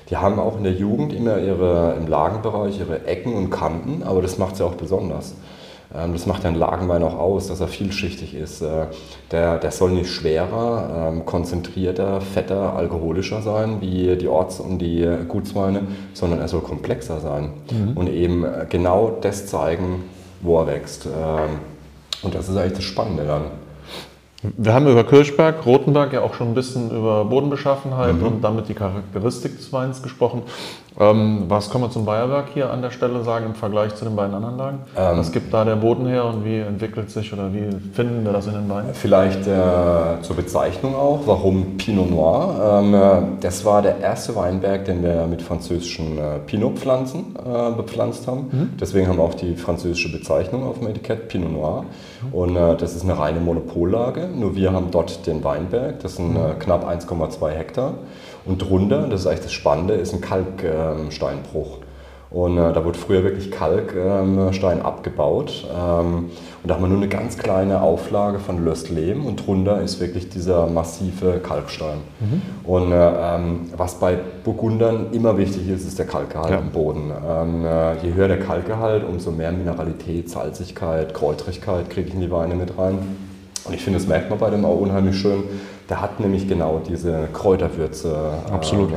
Die 0.10 0.17
haben 0.17 0.39
auch 0.39 0.58
in 0.58 0.63
der 0.63 0.74
Jugend 0.74 1.13
immer 1.13 1.39
ihre, 1.39 1.96
im 1.96 2.08
Lagenbereich 2.08 2.79
ihre 2.79 3.05
Ecken 3.05 3.34
und 3.34 3.50
Kanten, 3.50 4.03
aber 4.03 4.22
das 4.22 4.38
macht 4.38 4.55
sie 4.55 4.63
auch 4.63 4.75
besonders. 4.75 5.34
Ähm, 5.97 6.13
das 6.13 6.25
macht 6.25 6.43
den 6.43 6.55
Lagenwein 6.55 7.03
auch 7.03 7.17
aus, 7.17 7.47
dass 7.47 7.59
er 7.59 7.67
vielschichtig 7.67 8.33
ist. 8.33 8.61
Äh, 8.61 8.87
der, 9.31 9.57
der 9.57 9.71
soll 9.71 9.91
nicht 9.91 10.09
schwerer, 10.09 11.09
ähm, 11.11 11.25
konzentrierter, 11.25 12.21
fetter, 12.21 12.75
alkoholischer 12.75 13.41
sein 13.41 13.81
wie 13.81 14.15
die 14.15 14.27
Orts- 14.27 14.59
und 14.59 14.79
die 14.79 15.07
Gutsweine, 15.27 15.83
sondern 16.13 16.39
er 16.39 16.47
soll 16.47 16.61
komplexer 16.61 17.19
sein 17.19 17.49
mhm. 17.71 17.97
und 17.97 18.09
eben 18.09 18.43
äh, 18.43 18.65
genau 18.69 19.17
das 19.21 19.47
zeigen, 19.47 20.03
wo 20.41 20.59
er 20.59 20.67
wächst. 20.67 21.05
Ähm, 21.05 21.59
und 22.23 22.35
das 22.35 22.49
ist 22.49 22.57
eigentlich 22.57 22.73
das 22.73 22.83
Spannende 22.83 23.25
dann. 23.25 23.43
Wir 24.57 24.73
haben 24.73 24.87
über 24.87 25.03
Kirchberg, 25.03 25.65
Rotenberg 25.65 26.13
ja 26.13 26.21
auch 26.21 26.33
schon 26.35 26.49
ein 26.49 26.53
bisschen 26.53 26.91
über 26.91 27.25
Bodenbeschaffenheit 27.25 28.15
mhm. 28.15 28.27
und 28.27 28.41
damit 28.41 28.69
die 28.69 28.73
Charakteristik 28.73 29.57
des 29.57 29.71
Weins 29.73 30.03
gesprochen. 30.03 30.43
Ähm, 30.99 31.45
was 31.49 31.69
kann 31.69 31.81
man 31.81 31.91
zum 31.91 32.05
Bayerwerk 32.05 32.49
hier 32.53 32.69
an 32.69 32.81
der 32.81 32.91
Stelle 32.91 33.23
sagen 33.23 33.47
im 33.47 33.55
Vergleich 33.55 33.95
zu 33.95 34.05
den 34.05 34.15
beiden 34.15 34.33
anderen 34.33 34.57
Lagen? 34.57 34.79
Ähm, 34.97 35.17
was 35.17 35.31
gibt 35.31 35.53
da 35.53 35.65
der 35.65 35.75
Boden 35.75 36.05
her 36.07 36.25
und 36.25 36.45
wie 36.45 36.59
entwickelt 36.59 37.09
sich 37.11 37.33
oder 37.33 37.53
wie 37.53 37.69
finden 37.93 38.23
wir 38.23 38.31
das 38.31 38.47
in 38.47 38.53
den 38.53 38.69
Weinen? 38.69 38.93
Vielleicht 38.93 39.45
äh, 39.45 40.21
zur 40.21 40.35
Bezeichnung 40.37 40.95
auch, 40.95 41.21
warum 41.25 41.77
Pinot 41.77 42.09
Noir. 42.09 42.81
Ähm, 42.81 42.93
äh, 42.93 43.41
das 43.41 43.65
war 43.65 43.81
der 43.81 43.99
erste 43.99 44.35
Weinberg, 44.35 44.85
den 44.85 45.03
wir 45.03 45.27
mit 45.27 45.41
französischen 45.41 46.17
äh, 46.17 46.39
Pinot-Pflanzen 46.45 47.35
äh, 47.35 47.71
bepflanzt 47.75 48.27
haben. 48.27 48.47
Mhm. 48.51 48.69
Deswegen 48.79 49.07
haben 49.07 49.17
wir 49.17 49.23
auch 49.23 49.33
die 49.33 49.55
französische 49.55 50.11
Bezeichnung 50.11 50.63
auf 50.63 50.79
dem 50.79 50.87
Etikett, 50.87 51.27
Pinot 51.27 51.51
Noir. 51.51 51.83
Mhm. 51.83 52.33
Und 52.33 52.55
äh, 52.55 52.77
das 52.77 52.95
ist 52.95 53.03
eine 53.03 53.19
reine 53.19 53.41
Monopollage. 53.41 54.29
Nur 54.33 54.55
wir 54.55 54.71
haben 54.71 54.91
dort 54.91 55.27
den 55.27 55.43
Weinberg, 55.43 55.99
das 55.99 56.15
sind 56.15 56.31
mhm. 56.31 56.37
Äh, 56.37 56.53
knapp 56.59 56.87
1,2 56.87 57.49
Hektar. 57.49 57.95
Und 58.45 58.59
drunter, 58.59 59.07
das 59.07 59.21
ist 59.21 59.27
eigentlich 59.27 59.41
das 59.41 59.53
Spannende, 59.53 59.95
ist 59.95 60.13
ein 60.13 60.21
Kalksteinbruch. 60.21 61.79
Und 62.35 62.57
äh, 62.57 62.73
da 62.73 62.83
wurde 62.83 62.97
früher 62.97 63.23
wirklich 63.23 63.49
Kalkstein 63.49 64.79
ähm, 64.79 64.86
abgebaut. 64.86 65.65
Ähm, 65.73 66.15
und 66.15 66.29
da 66.63 66.75
haben 66.75 66.81
wir 66.81 66.89
nur 66.89 66.97
eine 66.97 67.08
ganz 67.08 67.38
kleine 67.38 67.81
Auflage 67.81 68.39
von 68.39 68.65
Löstlehm 68.65 69.25
und 69.25 69.45
drunter 69.47 69.81
ist 69.81 70.01
wirklich 70.01 70.27
dieser 70.29 70.67
massive 70.67 71.39
Kalkstein. 71.41 71.99
Mhm. 72.19 72.41
Und 72.69 72.91
äh, 72.91 73.36
ähm, 73.36 73.60
was 73.77 73.99
bei 74.01 74.17
Burgundern 74.43 75.13
immer 75.13 75.38
wichtig 75.38 75.69
ist, 75.69 75.88
ist 75.88 75.97
der 75.97 76.08
Kalkgehalt 76.08 76.51
ja. 76.51 76.58
im 76.58 76.71
Boden. 76.71 77.12
Ähm, 77.25 77.65
äh, 77.65 78.05
je 78.05 78.13
höher 78.13 78.27
der 78.27 78.39
Kalkgehalt, 78.39 79.08
umso 79.08 79.31
mehr 79.31 79.53
Mineralität, 79.53 80.29
Salzigkeit, 80.29 81.13
Kräutrigkeit 81.13 81.89
kriege 81.89 82.10
ich 82.10 82.15
in 82.15 82.21
die 82.21 82.31
Weine 82.31 82.55
mit 82.55 82.77
rein. 82.77 82.97
Und 83.63 83.73
ich 83.73 83.81
finde, 83.81 83.99
das 83.99 84.08
merkt 84.08 84.29
man 84.29 84.39
bei 84.39 84.49
dem 84.49 84.65
auch 84.65 84.79
unheimlich 84.79 85.17
schön. 85.17 85.43
Der 85.89 86.02
hat 86.02 86.19
nämlich 86.19 86.48
genau 86.48 86.82
diese 86.88 87.28
Kräuterwürze. 87.32 88.34
Absolut. 88.52 88.91
Äh, 88.91 88.95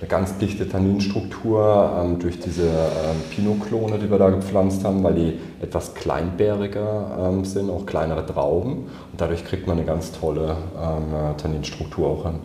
eine 0.00 0.08
ganz 0.08 0.38
dichte 0.38 0.68
Tanninstruktur 0.68 1.92
ähm, 2.00 2.18
durch 2.20 2.38
diese 2.38 2.68
ähm, 2.68 3.20
Pinot-Klone, 3.30 3.98
die 3.98 4.08
wir 4.10 4.18
da 4.18 4.30
gepflanzt 4.30 4.84
haben, 4.84 5.02
weil 5.02 5.14
die 5.14 5.40
etwas 5.60 5.94
kleinbäriger 5.94 7.30
ähm, 7.30 7.44
sind, 7.44 7.68
auch 7.68 7.84
kleinere 7.84 8.24
Trauben. 8.24 8.72
Und 9.10 9.20
dadurch 9.20 9.44
kriegt 9.44 9.66
man 9.66 9.76
eine 9.76 9.86
ganz 9.86 10.12
tolle 10.12 10.56
ähm, 10.80 11.36
Tanninstruktur 11.36 12.06
auch 12.06 12.22
hin. 12.24 12.38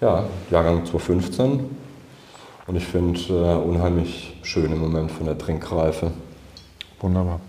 Ja, 0.00 0.24
Jahrgang 0.50 0.84
2015. 0.84 1.70
Und 2.66 2.76
ich 2.76 2.84
finde 2.84 3.20
äh, 3.28 3.54
unheimlich 3.54 4.36
schön 4.42 4.72
im 4.72 4.80
Moment 4.80 5.12
von 5.12 5.26
der 5.26 5.38
Trinkreife. 5.38 6.10
Wunderbar. 7.00 7.40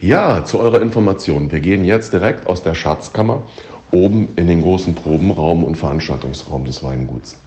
Ja, 0.00 0.46
zu 0.46 0.58
eurer 0.58 0.80
Information. 0.80 1.52
Wir 1.52 1.60
gehen 1.60 1.84
jetzt 1.84 2.14
direkt 2.14 2.46
aus 2.46 2.62
der 2.62 2.74
Schatzkammer 2.74 3.42
oben 3.90 4.28
in 4.36 4.46
den 4.46 4.62
großen 4.62 4.94
Probenraum 4.94 5.62
und 5.62 5.74
Veranstaltungsraum 5.74 6.64
des 6.64 6.82
Weinguts. 6.82 7.38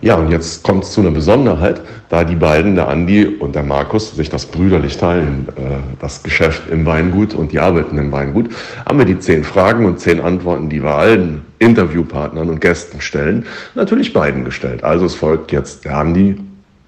Ja, 0.00 0.16
und 0.16 0.32
jetzt 0.32 0.64
kommt 0.64 0.82
es 0.82 0.90
zu 0.90 1.02
einer 1.02 1.12
Besonderheit, 1.12 1.80
da 2.08 2.24
die 2.24 2.34
beiden, 2.34 2.74
der 2.74 2.88
Andi 2.88 3.26
und 3.26 3.54
der 3.54 3.62
Markus, 3.62 4.16
sich 4.16 4.28
das 4.28 4.46
brüderlich 4.46 4.96
teilen, 4.96 5.46
äh, 5.50 5.76
das 6.00 6.24
Geschäft 6.24 6.62
im 6.68 6.84
Weingut 6.84 7.32
und 7.32 7.52
die 7.52 7.60
Arbeiten 7.60 7.96
im 7.96 8.10
Weingut, 8.10 8.48
haben 8.84 8.98
wir 8.98 9.06
die 9.06 9.20
zehn 9.20 9.44
Fragen 9.44 9.86
und 9.86 10.00
zehn 10.00 10.20
Antworten, 10.20 10.68
die 10.68 10.82
wir 10.82 10.96
allen 10.96 11.42
Interviewpartnern 11.60 12.50
und 12.50 12.60
Gästen 12.60 13.00
stellen, 13.00 13.46
natürlich 13.76 14.12
beiden 14.12 14.44
gestellt. 14.44 14.82
Also 14.82 15.04
es 15.04 15.14
folgt 15.14 15.52
jetzt 15.52 15.84
der 15.84 15.96
Andi 15.96 16.40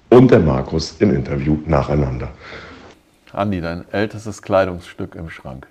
und 0.09 0.31
der 0.31 0.39
Markus 0.39 0.95
im 0.99 1.15
Interview 1.15 1.59
nacheinander. 1.65 2.27
Andi, 3.35 3.59
dein 3.59 3.85
ältestes 3.91 4.41
Kleidungsstück 4.41 5.15
im 5.15 5.29
Schrank. 5.29 5.67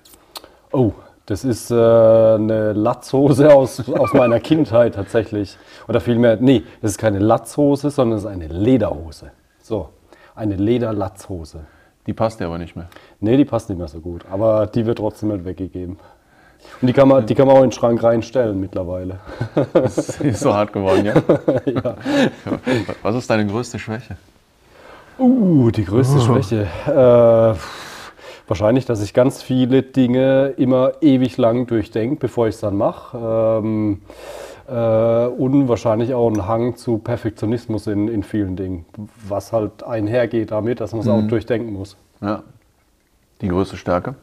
Oh, 0.72 0.92
das 1.27 1.44
ist 1.44 1.70
äh, 1.70 1.74
eine 1.74 2.74
Latzhose 2.74 3.55
aus, 3.55 3.88
aus 3.88 4.12
meiner 4.12 4.38
Kindheit 4.40 4.94
tatsächlich. 4.94 5.57
Oder 5.88 6.00
vielmehr, 6.00 6.37
nee, 6.38 6.62
das 6.83 6.92
ist 6.92 6.98
keine 6.98 7.20
Latzhose, 7.20 7.88
sondern 7.90 8.18
es 8.18 8.24
ist 8.24 8.31
eine 8.31 8.48
Lederhose. 8.48 9.31
So, 9.62 9.88
eine 10.35 10.57
Lederlatzhose. 10.57 11.61
Die 12.07 12.12
passt 12.12 12.40
dir 12.40 12.46
aber 12.46 12.59
nicht 12.59 12.77
mehr. 12.77 12.88
Nee, 13.20 13.38
die 13.38 13.46
passt 13.46 13.70
nicht 13.70 13.79
mehr 13.79 13.88
so 13.88 14.00
gut. 14.00 14.27
Aber 14.31 14.66
die 14.66 14.85
wird 14.85 14.98
trotzdem 14.98 15.31
nicht 15.31 15.46
weggegeben. 15.46 15.98
Und 16.83 16.87
die 16.88 16.92
kann 16.92 17.09
man, 17.09 17.24
die 17.24 17.35
kann 17.35 17.46
man 17.46 17.57
auch 17.57 17.62
in 17.62 17.70
den 17.70 17.72
Schrank 17.72 18.03
reinstellen 18.03 18.61
mittlerweile. 18.61 19.20
Das 19.72 19.96
ist 20.20 20.40
so 20.40 20.53
hart 20.53 20.72
geworden, 20.72 21.07
ja? 21.07 21.14
ja. 21.64 21.96
Was 23.03 23.16
ist 23.16 23.31
deine 23.31 23.46
größte 23.46 23.79
Schwäche? 23.79 24.16
Uh, 25.18 25.70
die 25.70 25.85
größte 25.85 26.16
oh. 26.16 26.20
Schwäche. 26.20 26.66
Äh, 26.87 27.59
wahrscheinlich, 28.48 28.85
dass 28.85 29.03
ich 29.03 29.14
ganz 29.14 29.42
viele 29.42 29.83
Dinge 29.83 30.55
immer 30.57 30.92
ewig 31.00 31.37
lang 31.37 31.66
durchdenke, 31.66 32.16
bevor 32.16 32.48
ich 32.48 32.57
es 32.57 32.61
dann 32.61 32.77
mache. 32.77 33.16
Ähm, 33.62 34.03
äh, 34.66 35.27
und 35.27 35.68
wahrscheinlich 35.68 36.14
auch 36.14 36.29
ein 36.31 36.46
Hang 36.46 36.77
zu 36.77 36.98
Perfektionismus 36.98 37.87
in, 37.87 38.09
in 38.09 38.22
vielen 38.22 38.57
Dingen, 38.57 38.87
was 39.29 39.53
halt 39.53 39.83
einhergeht 39.83 40.50
damit, 40.50 40.81
dass 40.81 40.92
man 40.92 41.00
es 41.00 41.07
mhm. 41.07 41.12
auch 41.12 41.29
durchdenken 41.29 41.72
muss. 41.72 41.96
Ja. 42.20 42.42
Die 43.40 43.48
größte 43.48 43.77
Stärke? 43.77 44.14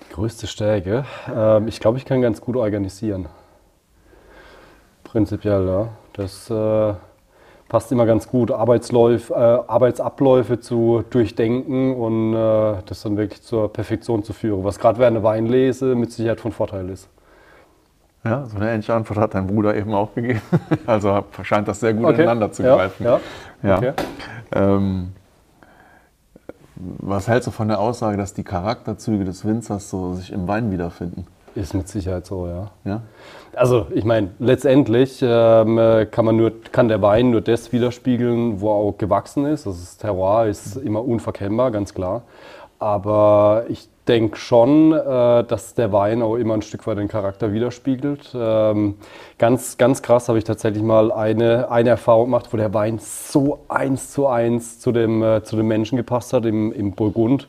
Die 0.00 0.12
größte 0.14 0.46
Stärke? 0.46 1.04
Ähm, 1.34 1.68
ich 1.68 1.80
glaube, 1.80 1.98
ich 1.98 2.04
kann 2.04 2.20
ganz 2.20 2.40
gut 2.40 2.56
organisieren. 2.56 3.26
Prinzipiell, 5.04 5.66
ja. 5.66 5.88
Das. 6.12 6.50
Äh, 6.50 6.94
passt 7.72 7.90
immer 7.90 8.04
ganz 8.04 8.28
gut, 8.28 8.50
Arbeitsläufe, 8.50 9.32
äh, 9.32 9.36
Arbeitsabläufe 9.66 10.60
zu 10.60 11.04
durchdenken 11.08 11.96
und 11.96 12.34
äh, 12.34 12.82
das 12.84 13.00
dann 13.00 13.16
wirklich 13.16 13.40
zur 13.40 13.72
Perfektion 13.72 14.22
zu 14.22 14.34
führen, 14.34 14.62
was 14.62 14.78
gerade 14.78 14.98
während 14.98 15.16
der 15.16 15.24
Weinlese 15.24 15.94
mit 15.94 16.12
Sicherheit 16.12 16.38
von 16.38 16.52
Vorteil 16.52 16.90
ist. 16.90 17.08
Ja, 18.24 18.44
so 18.44 18.58
eine 18.58 18.70
ähnliche 18.70 18.92
Antwort 18.92 19.18
hat 19.18 19.34
dein 19.34 19.46
Bruder 19.46 19.74
eben 19.74 19.94
auch 19.94 20.14
gegeben. 20.14 20.42
Also 20.86 21.24
scheint 21.42 21.66
das 21.66 21.80
sehr 21.80 21.94
gut 21.94 22.04
okay. 22.04 22.16
ineinander 22.16 22.52
zu 22.52 22.62
greifen. 22.62 23.04
Ja, 23.04 23.20
ja. 23.62 23.78
Okay. 23.78 23.92
Ähm, 24.52 25.12
Was 26.76 27.26
hältst 27.26 27.46
du 27.46 27.52
von 27.52 27.68
der 27.68 27.80
Aussage, 27.80 28.18
dass 28.18 28.34
die 28.34 28.44
Charakterzüge 28.44 29.24
des 29.24 29.46
Winzers 29.46 29.88
so 29.88 30.12
sich 30.12 30.30
im 30.30 30.46
Wein 30.46 30.70
wiederfinden? 30.70 31.26
Ist 31.54 31.72
mit 31.72 31.88
Sicherheit 31.88 32.26
so, 32.26 32.46
ja. 32.46 32.70
ja? 32.84 33.00
Also 33.54 33.86
ich 33.94 34.04
meine, 34.04 34.30
letztendlich 34.38 35.20
ähm, 35.22 35.76
kann, 36.10 36.24
man 36.24 36.36
nur, 36.36 36.52
kann 36.72 36.88
der 36.88 37.02
Wein 37.02 37.30
nur 37.30 37.42
das 37.42 37.72
widerspiegeln, 37.72 38.60
wo 38.60 38.70
er 38.70 38.74
auch 38.74 38.98
gewachsen 38.98 39.44
ist. 39.44 39.66
Also 39.66 39.78
das 39.78 39.98
Terroir 39.98 40.46
ist 40.46 40.76
immer 40.76 41.04
unverkennbar, 41.04 41.70
ganz 41.70 41.92
klar. 41.92 42.22
Aber 42.78 43.64
ich 43.68 43.88
denke 44.08 44.36
schon, 44.36 44.92
äh, 44.92 45.44
dass 45.44 45.74
der 45.74 45.92
Wein 45.92 46.22
auch 46.22 46.36
immer 46.36 46.54
ein 46.54 46.62
Stück 46.62 46.86
weit 46.86 46.98
den 46.98 47.08
Charakter 47.08 47.52
widerspiegelt. 47.52 48.34
Ähm, 48.34 48.96
ganz, 49.38 49.78
ganz 49.78 50.02
krass 50.02 50.28
habe 50.28 50.38
ich 50.38 50.44
tatsächlich 50.44 50.82
mal 50.82 51.12
eine, 51.12 51.70
eine 51.70 51.90
Erfahrung 51.90 52.24
gemacht, 52.26 52.48
wo 52.52 52.56
der 52.56 52.74
Wein 52.74 52.98
so 52.98 53.60
eins 53.68 54.10
zu 54.10 54.26
eins 54.26 54.80
zu 54.80 54.92
dem, 54.92 55.22
äh, 55.22 55.44
zu 55.44 55.56
dem 55.56 55.68
Menschen 55.68 55.96
gepasst 55.96 56.32
hat 56.32 56.46
im, 56.46 56.72
im 56.72 56.92
Burgund. 56.92 57.48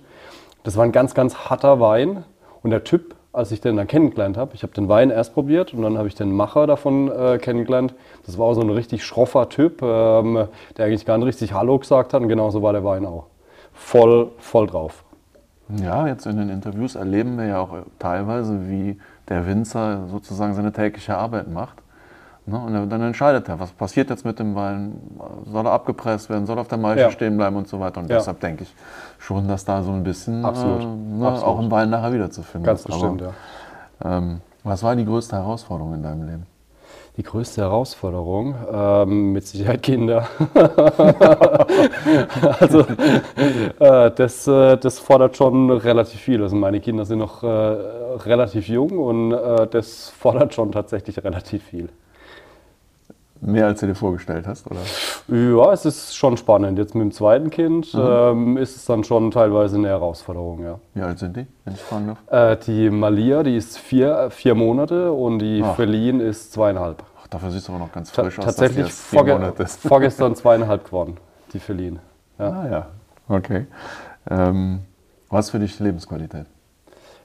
Das 0.63 0.77
war 0.77 0.83
ein 0.83 0.91
ganz, 0.91 1.13
ganz 1.13 1.35
harter 1.49 1.79
Wein 1.79 2.25
und 2.61 2.69
der 2.69 2.83
Typ 2.83 3.12
als 3.33 3.51
ich 3.51 3.61
den 3.61 3.75
dann 3.75 3.87
kennengelernt 3.87 4.37
habe. 4.37 4.51
Ich 4.53 4.63
habe 4.63 4.73
den 4.73 4.87
Wein 4.87 5.09
erst 5.09 5.33
probiert 5.33 5.73
und 5.73 5.81
dann 5.81 5.97
habe 5.97 6.07
ich 6.07 6.15
den 6.15 6.31
Macher 6.31 6.67
davon 6.67 7.11
äh, 7.11 7.39
kennengelernt. 7.39 7.95
Das 8.25 8.37
war 8.37 8.45
auch 8.45 8.53
so 8.53 8.61
ein 8.61 8.69
richtig 8.69 9.03
schroffer 9.03 9.49
Typ, 9.49 9.81
ähm, 9.81 10.47
der 10.77 10.85
eigentlich 10.85 11.05
gar 11.05 11.17
nicht 11.17 11.27
richtig 11.27 11.53
Hallo 11.53 11.79
gesagt 11.79 12.13
hat 12.13 12.21
und 12.21 12.29
genauso 12.29 12.61
war 12.61 12.73
der 12.73 12.85
Wein 12.85 13.05
auch. 13.05 13.25
Voll, 13.73 14.29
voll 14.37 14.67
drauf. 14.67 15.03
Ja, 15.81 16.07
jetzt 16.07 16.27
in 16.27 16.37
den 16.37 16.49
Interviews 16.49 16.95
erleben 16.95 17.37
wir 17.37 17.45
ja 17.45 17.59
auch 17.59 17.75
teilweise, 17.97 18.69
wie 18.69 18.99
der 19.29 19.47
Winzer 19.47 20.07
sozusagen 20.07 20.53
seine 20.53 20.71
tägliche 20.71 21.17
Arbeit 21.17 21.47
macht. 21.47 21.82
Ne? 22.45 22.59
Und 22.59 22.89
dann 22.89 23.01
entscheidet 23.01 23.47
er, 23.47 23.59
was 23.59 23.71
passiert 23.71 24.09
jetzt 24.09 24.25
mit 24.25 24.37
dem 24.37 24.53
Wein? 24.55 24.99
Soll 25.45 25.65
er 25.65 25.71
abgepresst 25.71 26.29
werden? 26.29 26.45
Soll 26.45 26.57
er 26.57 26.61
auf 26.61 26.67
der 26.67 26.77
Maische 26.77 27.01
ja. 27.01 27.11
stehen 27.11 27.37
bleiben 27.37 27.55
und 27.55 27.67
so 27.67 27.79
weiter? 27.79 28.01
Und 28.01 28.09
ja. 28.09 28.17
deshalb 28.17 28.41
denke 28.41 28.63
ich 28.63 28.75
schon, 29.17 29.47
dass 29.47 29.63
da 29.63 29.81
so 29.81 29.91
ein 29.91 30.03
bisschen 30.03 30.43
Absolut. 30.43 30.81
Äh, 30.81 30.85
ne, 30.85 31.27
Absolut. 31.27 31.47
auch 31.47 31.59
im 31.59 31.71
Wein 31.71 31.89
nachher 31.89 32.11
wiederzufinden 32.11 32.65
Ganz 32.65 32.81
ist. 32.81 32.87
bestimmt, 32.87 33.21
Aber, 33.21 33.33
ja. 34.03 34.17
Ähm, 34.17 34.41
was 34.63 34.83
war 34.83 34.95
die 34.95 35.05
größte 35.05 35.37
Herausforderung 35.37 35.93
in 35.93 36.03
deinem 36.03 36.27
Leben? 36.27 36.45
Die 37.15 37.23
größte 37.23 37.61
Herausforderung? 37.61 38.55
Ähm, 38.71 39.33
mit 39.33 39.45
Sicherheit 39.45 39.83
Kinder. 39.83 40.27
also 42.59 42.79
äh, 43.79 44.11
das, 44.11 44.47
äh, 44.47 44.77
das 44.77 44.99
fordert 44.99 45.37
schon 45.37 45.69
relativ 45.69 46.19
viel. 46.19 46.41
Also 46.41 46.55
meine 46.55 46.79
Kinder 46.79 47.05
sind 47.05 47.19
noch 47.19 47.43
äh, 47.43 47.47
relativ 47.47 48.67
jung 48.67 48.97
und 48.97 49.31
äh, 49.31 49.67
das 49.67 50.09
fordert 50.09 50.55
schon 50.55 50.71
tatsächlich 50.71 51.23
relativ 51.23 51.63
viel. 51.63 51.89
Mehr 53.45 53.67
als 53.67 53.81
du 53.81 53.87
dir 53.87 53.95
vorgestellt 53.95 54.47
hast, 54.47 54.67
oder? 54.71 54.79
Ja, 55.27 55.73
es 55.73 55.85
ist 55.85 56.15
schon 56.15 56.37
spannend. 56.37 56.77
Jetzt 56.77 56.95
mit 56.95 57.01
dem 57.01 57.11
zweiten 57.11 57.49
Kind 57.49 57.93
mhm. 57.93 58.01
ähm, 58.01 58.57
ist 58.57 58.77
es 58.77 58.85
dann 58.85 59.03
schon 59.03 59.31
teilweise 59.31 59.75
eine 59.75 59.89
Herausforderung, 59.89 60.63
ja. 60.63 60.79
Wie 60.93 61.01
alt 61.01 61.19
sind 61.19 61.35
die, 61.35 61.45
wenn 61.65 61.73
ich 61.73 61.81
fragen 61.81 62.07
darf? 62.07 62.53
Äh, 62.53 62.57
die 62.65 62.89
Malia, 62.89 63.43
die 63.43 63.57
ist 63.57 63.77
vier, 63.77 64.29
vier 64.31 64.55
Monate 64.55 65.11
und 65.11 65.39
die 65.39 65.61
Ach. 65.61 65.75
Feline 65.75 66.23
ist 66.23 66.53
zweieinhalb. 66.53 67.03
Ach, 67.21 67.27
dafür 67.27 67.51
siehst 67.51 67.67
du 67.67 67.73
aber 67.73 67.83
noch 67.83 67.91
ganz 67.91 68.11
frisch 68.11 68.35
Ta 68.35 68.43
aus. 68.43 68.45
Tatsächlich 68.55 68.93
vorge 68.93 69.53
vorgestern 69.81 70.35
zweieinhalb 70.35 70.85
geworden, 70.85 71.17
die 71.51 71.59
Feline. 71.59 71.99
Ja. 72.39 72.49
Ah 72.49 72.69
ja, 72.69 72.87
okay. 73.27 73.65
Ähm, 74.29 74.79
was 75.29 75.49
für 75.49 75.59
dich 75.59 75.77
Lebensqualität? 75.79 76.45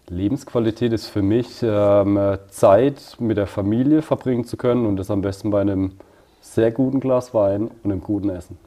Lebensqualität 0.09 0.93
ist 0.93 1.07
für 1.07 1.23
mich 1.23 1.63
ähm, 1.63 2.39
Zeit 2.49 3.17
mit 3.21 3.37
der 3.37 3.47
Familie 3.47 4.03
verbringen 4.03 4.45
zu 4.45 4.57
können 4.57 4.87
und 4.87 4.97
das 4.97 5.11
am 5.11 5.21
besten 5.21 5.51
bei 5.51 5.61
einem 5.61 5.93
sehr 6.41 6.71
guten 6.71 7.01
Glas 7.01 7.35
Wein 7.35 7.69
und 7.69 7.85
einem 7.85 8.01
guten 8.01 8.31
Essen. 8.31 8.59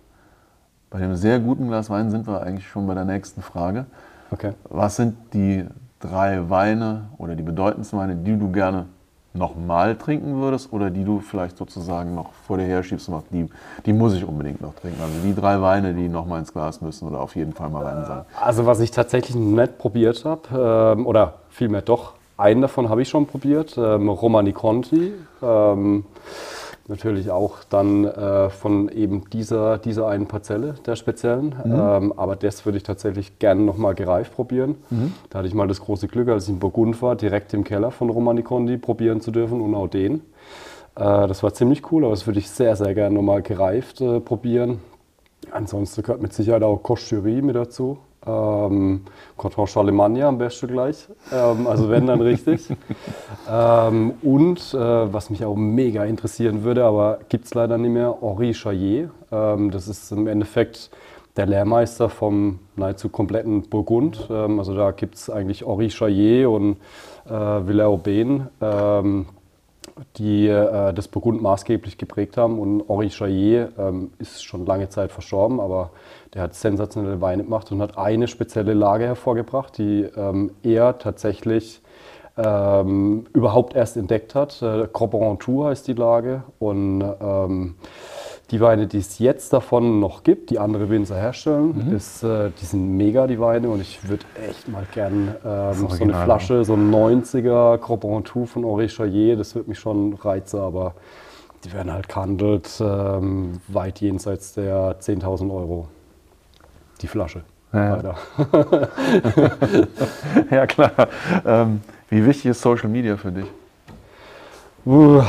Bei 0.90 1.00
dem 1.00 1.16
sehr 1.16 1.40
guten 1.40 1.68
Glas 1.68 1.90
Wein 1.90 2.10
sind 2.12 2.28
wir 2.28 2.42
eigentlich 2.42 2.68
schon 2.68 2.86
bei 2.88 2.94
der 2.94 3.06
nächsten 3.06 3.42
Frage. 3.42 3.86
Okay. 4.32 4.54
Was 4.70 4.98
sind 4.98 5.16
die 5.34 5.66
drei 6.00 6.50
Weine 6.50 7.10
oder 7.18 7.36
die 7.36 7.44
bedeutendsten 7.44 8.00
Weine, 8.00 8.16
die 8.16 8.38
du 8.38 8.52
gerne 8.52 8.88
nochmal 9.34 9.96
trinken 9.96 10.36
würdest 10.42 10.74
oder 10.74 10.90
die 10.90 11.06
du 11.06 11.20
vielleicht 11.20 11.58
sozusagen 11.58 12.16
noch 12.16 12.34
vor 12.46 12.58
dir 12.58 12.66
herschiebst 12.66 13.08
und 13.08 13.16
sagst, 13.16 13.28
die, 13.32 13.48
die 13.86 13.94
muss 13.94 14.14
ich 14.14 14.26
unbedingt 14.26 14.62
noch 14.62 14.76
trinken? 14.76 15.02
Also 15.02 15.14
die 15.24 15.34
drei 15.34 15.62
Weine, 15.62 15.94
die 15.94 16.10
nochmal 16.10 16.40
ins 16.40 16.52
Glas 16.52 16.82
müssen 16.82 17.08
oder 17.08 17.22
auf 17.22 17.36
jeden 17.36 17.54
Fall 17.54 17.70
mal 17.70 17.86
rein 17.86 18.06
sein. 18.06 18.22
Also 18.42 18.66
was 18.66 18.82
ich 18.82 18.92
tatsächlich 18.92 19.36
nicht 19.36 19.78
probiert 19.78 20.26
habe, 20.26 20.96
ähm, 20.98 21.08
oder 21.08 21.36
vielmehr 21.50 21.82
doch, 21.82 22.14
einen 22.38 22.62
davon 22.62 22.90
habe 22.90 23.02
ich 23.02 23.10
schon 23.10 23.28
probiert, 23.28 23.78
ähm, 23.78 24.10
Romani 24.10 24.52
Conti. 24.52 25.14
Ähm, 25.42 26.04
Natürlich 26.92 27.32
auch 27.32 27.64
dann 27.70 28.04
äh, 28.04 28.50
von 28.50 28.90
eben 28.90 29.24
dieser, 29.30 29.78
dieser 29.78 30.10
einen 30.10 30.28
Parzelle 30.28 30.76
der 30.86 30.98
speziellen. 30.98 31.56
Mhm. 31.64 31.74
Ähm, 31.74 32.14
aber 32.18 32.36
das 32.36 32.66
würde 32.66 32.78
ich 32.78 32.84
tatsächlich 32.84 33.40
gerne 33.40 33.62
nochmal 33.62 33.96
gereift 33.96 34.36
probieren. 34.36 34.76
Mhm. 34.90 35.14
Da 35.30 35.40
hatte 35.40 35.48
ich 35.48 35.54
mal 35.54 35.70
das 35.70 35.80
große 35.80 36.10
Glück, 36.10 36.28
als 36.28 36.44
ich 36.44 36.50
in 36.50 36.60
Burgund 36.60 37.02
war, 37.02 37.16
direkt 37.16 37.54
im 37.54 37.64
Keller 37.64 37.92
von 37.92 38.10
Romani 38.10 38.44
Condi 38.44 38.78
probieren 38.78 39.22
zu 39.22 39.32
dürfen 39.32 39.62
und 39.62 39.74
auch 39.74 39.88
den. 39.88 40.16
Äh, 40.16 40.20
das 41.30 41.42
war 41.44 41.54
ziemlich 41.54 41.90
cool, 41.94 42.04
aber 42.04 42.12
das 42.12 42.28
würde 42.28 42.40
ich 42.40 42.50
sehr, 42.50 42.76
sehr 42.76 42.94
gerne 42.94 43.16
nochmal 43.16 43.42
gereift 43.42 44.02
äh, 44.02 44.20
probieren. 44.20 44.80
Ansonsten 45.50 46.02
gehört 46.02 46.22
mit 46.22 46.34
Sicherheit 46.34 46.62
auch 46.62 46.84
Cocherie 46.84 47.42
mit 47.42 47.56
dazu. 47.56 48.00
Ähm, 48.26 49.02
Coton 49.36 49.66
Charlemagne 49.66 50.26
am 50.26 50.38
besten 50.38 50.68
gleich. 50.68 51.08
Ähm, 51.32 51.66
also 51.66 51.90
wenn 51.90 52.06
dann 52.06 52.22
richtig. 52.22 52.68
ähm, 53.50 54.14
und 54.22 54.74
äh, 54.74 54.78
was 55.14 55.30
mich 55.30 55.44
auch 55.44 55.56
mega 55.56 56.06
interessieren 56.06 56.64
würde, 56.64 56.86
aber 56.86 57.20
gibt 57.30 57.46
es 57.46 57.54
leider 57.54 57.78
nicht 57.78 57.92
mehr, 57.92 58.16
Henri 58.22 58.52
Chaillet. 58.52 59.10
Ähm, 59.32 59.72
das 59.72 59.88
ist 59.88 60.12
im 60.12 60.28
Endeffekt 60.28 60.92
der 61.36 61.48
Lehrmeister 61.48 62.10
vom 62.10 62.60
nahezu 62.76 63.10
kompletten 63.10 63.64
Burgund. 63.64 64.28
Ähm, 64.30 64.60
also 64.60 64.76
da 64.76 64.92
gibt 64.92 65.16
es 65.16 65.30
eigentlich 65.30 65.66
Henri 65.66 65.88
Chaillet 65.88 66.46
und 66.46 66.78
äh, 67.26 67.62
Villers-Aubin 67.66 68.48
die 70.18 70.48
äh, 70.48 70.94
das 70.94 71.08
Burgund 71.08 71.42
maßgeblich 71.42 71.98
geprägt 71.98 72.38
haben. 72.38 72.60
Und 72.60 72.88
Henri 72.88 73.10
Chaillet 73.10 73.70
ähm, 73.78 74.12
ist 74.20 74.44
schon 74.44 74.66
lange 74.66 74.90
Zeit 74.90 75.12
verstorben, 75.12 75.60
aber 75.60 75.92
der 76.34 76.44
hat 76.44 76.56
sensationelle 76.56 77.22
Weine 77.22 77.44
gemacht 77.44 77.72
und 77.72 77.82
hat 77.82 77.98
eine 77.98 78.28
spezielle 78.28 78.74
Lage 78.74 79.06
hervorgebracht, 79.06 79.78
die 79.78 80.08
ähm, 80.16 80.52
er 80.64 80.98
tatsächlich 80.98 81.82
ähm, 82.38 83.26
überhaupt 83.34 83.76
erst 83.76 83.98
entdeckt 83.98 84.36
hat. 84.36 84.62
Äh, 84.62 84.88
Tour 85.40 85.70
heißt 85.70 85.88
die 85.88 85.94
Lage. 85.94 86.44
Und 86.60 87.04
ähm, 87.22 87.76
die 88.52 88.60
Weine, 88.60 88.86
die 88.86 88.98
es 88.98 89.18
jetzt 89.20 89.54
davon 89.54 90.02
noch 90.02 90.24
gibt, 90.24 90.50
die 90.50 90.60
andere 90.60 90.90
Winzer 90.90 91.16
herstellen, 91.16 91.88
mhm. 91.88 91.96
ist, 91.96 92.22
äh, 92.22 92.52
die 92.62 92.66
sind 92.66 92.98
mega, 92.98 93.26
die 93.26 93.40
Weine. 93.40 93.70
Und 93.70 93.80
ich 93.80 94.08
würde 94.10 94.26
echt 94.48 94.68
mal 94.68 94.86
gern 94.94 95.36
ähm, 95.46 95.74
so 95.74 95.88
eine 96.04 96.14
Flasche, 96.14 96.66
so 96.66 96.74
ein 96.74 96.92
90er 96.94 97.78
Grand 97.78 98.28
Tour 98.28 98.48
von 98.48 98.66
Henri 98.66 98.88
Chaillet, 98.88 99.40
das 99.40 99.56
würde 99.56 99.70
mich 99.70 99.80
schon 99.80 100.14
reizen, 100.16 100.60
aber 100.60 100.96
die 101.64 101.72
werden 101.72 101.94
halt 101.94 102.10
gehandelt 102.10 102.70
ähm, 102.82 103.62
weit 103.70 104.02
jenseits 104.02 104.54
der 104.54 105.00
10.000 105.00 105.54
Euro. 105.54 105.88
Die 107.02 107.08
Flasche. 107.08 107.44
Ja, 107.72 108.02
ja 110.52 110.68
klar. 110.68 110.92
Ähm, 111.46 111.82
wie 112.10 112.26
wichtig 112.26 112.48
ist 112.48 112.62
Social 112.62 112.90
Media 112.90 113.16
für 113.16 113.32
dich? 113.32 113.46
Uh, 114.86 115.22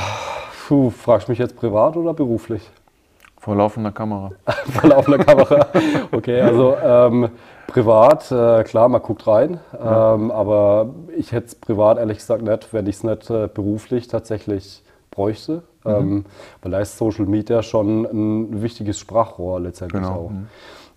puh, 0.66 0.90
fragst 0.90 1.28
du 1.28 1.32
mich 1.32 1.38
jetzt 1.38 1.54
privat 1.56 1.96
oder 1.96 2.12
beruflich? 2.12 2.68
Vor 3.42 3.56
laufender 3.56 3.90
Kamera. 3.90 4.30
Vor 4.66 4.90
laufender 4.90 5.18
Kamera. 5.18 5.66
Okay, 6.12 6.40
also 6.40 6.76
ähm, 6.80 7.28
privat, 7.66 8.30
äh, 8.30 8.62
klar, 8.62 8.88
man 8.88 9.02
guckt 9.02 9.26
rein. 9.26 9.58
Ja. 9.72 10.14
Ähm, 10.14 10.30
aber 10.30 10.90
ich 11.16 11.32
hätte 11.32 11.46
es 11.46 11.54
privat 11.56 11.98
ehrlich 11.98 12.18
gesagt 12.18 12.42
nicht, 12.42 12.72
wenn 12.72 12.86
ich 12.86 12.96
es 12.96 13.02
nicht 13.02 13.30
äh, 13.30 13.48
beruflich 13.52 14.06
tatsächlich 14.06 14.84
bräuchte. 15.10 15.64
Mhm. 15.84 15.90
Ähm, 15.90 16.24
weil 16.62 16.70
da 16.70 16.78
ist 16.78 16.96
Social 16.96 17.26
Media 17.26 17.64
schon 17.64 18.04
ein 18.04 18.62
wichtiges 18.62 19.00
Sprachrohr 19.00 19.58
letztendlich 19.58 20.02
genau. 20.02 20.14
auch. 20.14 20.30
Mhm. 20.30 20.46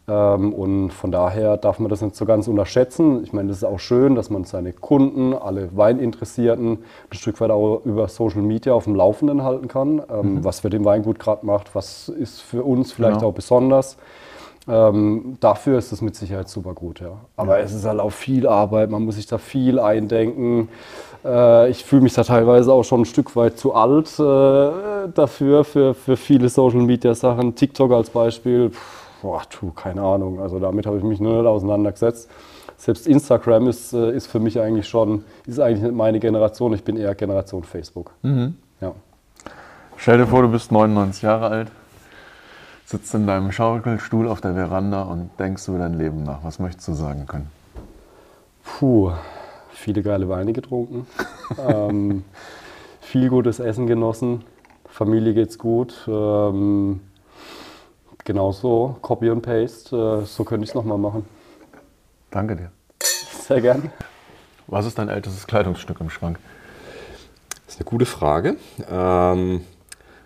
Ähm, 0.08 0.54
und 0.54 0.92
von 0.92 1.12
daher 1.12 1.58
darf 1.58 1.80
man 1.80 1.90
das 1.90 2.02
nicht 2.02 2.16
so 2.16 2.26
ganz 2.26 2.48
unterschätzen. 2.48 3.24
Ich 3.24 3.34
meine, 3.34 3.50
das 3.50 3.58
ist 3.58 3.64
auch 3.64 3.80
schön, 3.80 4.16
dass 4.16 4.30
man 4.30 4.44
seine 4.44 4.72
Kunden, 4.72 5.34
alle 5.34 5.76
Weininteressierten, 5.76 6.74
ein 6.74 7.18
Stück 7.18 7.42
weit 7.42 7.50
auch 7.50 7.82
über 7.86 8.08
Social 8.08 8.42
Media 8.42 8.74
auf 8.74 8.84
dem 8.84 8.96
Laufenden 8.96 9.44
halten 9.44 9.68
kann, 9.68 10.02
ähm, 10.10 10.36
mhm. 10.36 10.44
was 10.44 10.60
für 10.60 10.70
den 10.70 10.86
Weingut 10.86 11.18
gerade 11.18 11.46
macht, 11.46 11.74
was 11.74 12.10
ist 12.10 12.42
für 12.42 12.64
uns 12.64 12.92
vielleicht 12.92 13.18
genau. 13.18 13.30
auch 13.30 13.34
besonders. 13.34 13.98
Ähm, 14.68 15.38
dafür 15.40 15.78
ist 15.78 15.92
es 15.92 16.02
mit 16.02 16.16
Sicherheit 16.16 16.50
super 16.50 16.74
gut, 16.74 17.00
ja. 17.00 17.14
Aber 17.36 17.58
ja. 17.58 17.64
es 17.64 17.74
ist 17.74 17.86
halt 17.86 18.00
auch 18.00 18.12
viel 18.12 18.48
Arbeit, 18.48 18.90
man 18.90 19.06
muss 19.06 19.16
sich 19.16 19.28
da 19.28 19.38
viel 19.38 19.80
eindenken. 19.80 20.70
Äh, 21.24 21.70
ich 21.70 21.84
fühle 21.84 22.02
mich 22.02 22.14
da 22.14 22.24
teilweise 22.24 22.72
auch 22.74 22.84
schon 22.84 23.02
ein 23.02 23.06
Stück 23.06 23.36
weit 23.36 23.58
zu 23.58 23.74
alt 23.74 24.20
äh, 24.20 25.12
dafür, 25.14 25.64
für, 25.64 25.94
für 25.96 26.18
viele 26.18 26.50
Social 26.50 26.82
Media 26.82 27.14
Sachen. 27.16 27.56
TikTok 27.56 27.92
als 27.92 28.12
Beispiel. 28.12 28.70
Pff 28.70 29.05
boah, 29.22 29.42
tu, 29.50 29.72
keine 29.72 30.02
Ahnung. 30.02 30.40
Also 30.40 30.60
damit 30.60 30.86
habe 30.86 30.98
ich 30.98 31.04
mich 31.04 31.20
nur 31.20 31.38
nicht 31.42 31.48
auseinandergesetzt. 31.48 32.30
Selbst 32.78 33.08
Instagram 33.08 33.68
ist, 33.68 33.94
äh, 33.94 34.12
ist 34.16 34.28
für 34.28 34.40
mich 34.40 34.60
eigentlich 34.60 34.88
schon, 34.88 35.24
ist 35.46 35.60
eigentlich 35.60 35.82
nicht 35.82 35.96
meine 35.96 36.20
Generation. 36.20 36.74
Ich 36.74 36.84
bin 36.84 36.98
eher 36.98 37.16
Generation 37.16 37.64
Facebook. 37.64 38.12
Mhm. 38.22 38.56
Ja. 38.82 38.94
Stell 39.98 40.18
dir 40.18 40.28
vor, 40.28 40.42
du 40.42 40.50
bist 40.50 40.72
99 40.72 41.22
Jahre 41.24 41.48
alt. 41.48 41.72
sitzt 42.86 43.16
in 43.16 43.26
deinem 43.26 43.52
Schaukelstuhl 43.52 44.28
auf 44.28 44.42
der 44.42 44.54
Veranda 44.54 45.04
und 45.04 45.30
denkst 45.40 45.68
über 45.70 45.80
dein 45.80 45.98
Leben 45.98 46.24
nach. 46.24 46.44
Was 46.44 46.60
möchtest 46.60 46.88
du 46.90 46.94
sagen 46.94 47.26
können? 47.26 47.50
Puh, 48.64 49.12
viele 49.72 50.04
geile 50.04 50.30
Weine 50.30 50.54
getrunken, 50.54 51.08
ähm, 51.68 52.24
viel 53.02 53.30
gutes 53.30 53.60
Essen 53.60 53.88
genossen, 53.88 54.44
Familie 54.88 55.34
geht's 55.34 55.58
gut. 55.58 55.96
Ähm, 56.08 57.02
genauso, 58.26 58.98
Copy 59.02 59.30
und 59.30 59.42
Paste, 59.42 60.22
äh, 60.24 60.26
so 60.26 60.44
könnte 60.44 60.66
ich 60.66 60.72
es 60.72 60.76
nochmal 60.76 60.98
machen. 60.98 61.26
Danke 62.32 62.58
dir. 62.58 62.72
Sehr 63.02 63.62
gern. 63.62 63.92
Was 64.68 64.86
ist 64.86 64.98
dein 64.98 65.08
ältestes 65.08 65.48
Kleidungsstück 65.48 66.02
im 66.02 66.10
Schrank? 66.10 66.40
Das 67.66 67.76
ist 67.76 67.82
eine 67.82 67.90
gute 67.90 68.06
Frage. 68.06 68.58
Ähm, 68.92 69.62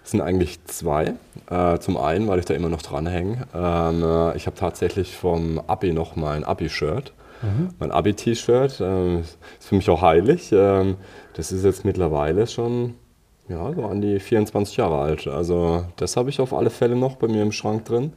es 0.04 0.12
sind 0.12 0.22
eigentlich 0.22 0.64
zwei. 0.66 1.14
Äh, 1.50 1.80
zum 1.80 1.98
einen, 1.98 2.28
weil 2.28 2.40
ich 2.40 2.46
da 2.46 2.54
immer 2.54 2.70
noch 2.70 2.82
dranhänge. 2.82 3.46
Ähm, 3.54 4.04
äh, 4.04 4.36
ich 4.38 4.48
habe 4.48 4.56
tatsächlich 4.56 5.16
vom 5.16 5.60
Abi 5.68 5.94
noch 5.94 6.16
mein 6.16 6.44
Abi-Shirt. 6.44 7.14
Mhm. 7.42 7.70
Mein 7.80 7.92
Abi-T-Shirt 7.92 8.80
äh, 8.80 9.20
ist 9.20 9.38
für 9.60 9.76
mich 9.76 9.90
auch 9.90 10.02
heilig. 10.02 10.52
Ähm, 10.52 10.96
das 11.34 11.52
ist 11.52 11.64
jetzt 11.64 11.86
mittlerweile 11.86 12.48
schon 12.48 12.96
ja, 13.50 13.74
so 13.74 13.86
an 13.86 14.02
die 14.02 14.20
24 14.20 14.78
Jahre 14.78 15.00
alt. 15.00 15.28
Also 15.28 15.86
das 15.96 16.16
habe 16.16 16.30
ich 16.30 16.40
auf 16.40 16.54
alle 16.54 16.70
Fälle 16.70 16.96
noch 16.96 17.16
bei 17.16 17.28
mir 17.28 17.42
im 17.42 17.52
Schrank 17.52 17.86
drin. 17.86 18.14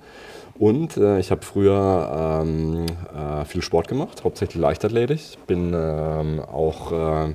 Und 0.58 0.96
äh, 0.98 1.18
ich 1.18 1.30
habe 1.30 1.42
früher 1.42 2.42
ähm, 2.42 2.86
äh, 3.14 3.44
viel 3.46 3.62
Sport 3.62 3.88
gemacht, 3.88 4.22
hauptsächlich 4.24 4.60
Leichtathletik. 4.60 5.20
Bin 5.46 5.72
ähm, 5.74 6.40
auch 6.40 6.92
äh, 6.92 7.34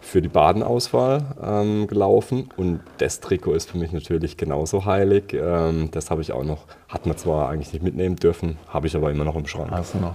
für 0.00 0.22
die 0.22 0.28
Badenauswahl 0.28 1.22
ähm, 1.42 1.86
gelaufen 1.86 2.48
und 2.56 2.80
das 2.98 3.20
Trikot 3.20 3.52
ist 3.52 3.70
für 3.70 3.78
mich 3.78 3.92
natürlich 3.92 4.36
genauso 4.36 4.84
heilig. 4.84 5.34
Ähm, 5.34 5.90
das 5.90 6.10
habe 6.10 6.22
ich 6.22 6.32
auch 6.32 6.44
noch, 6.44 6.64
hat 6.88 7.06
man 7.06 7.16
zwar 7.16 7.48
eigentlich 7.50 7.72
nicht 7.72 7.82
mitnehmen 7.82 8.16
dürfen, 8.16 8.58
habe 8.68 8.86
ich 8.86 8.96
aber 8.96 9.10
immer 9.10 9.24
noch 9.24 9.36
im 9.36 9.46
Schrank. 9.46 9.70
Hast 9.70 9.94
du 9.94 9.98
noch? 9.98 10.14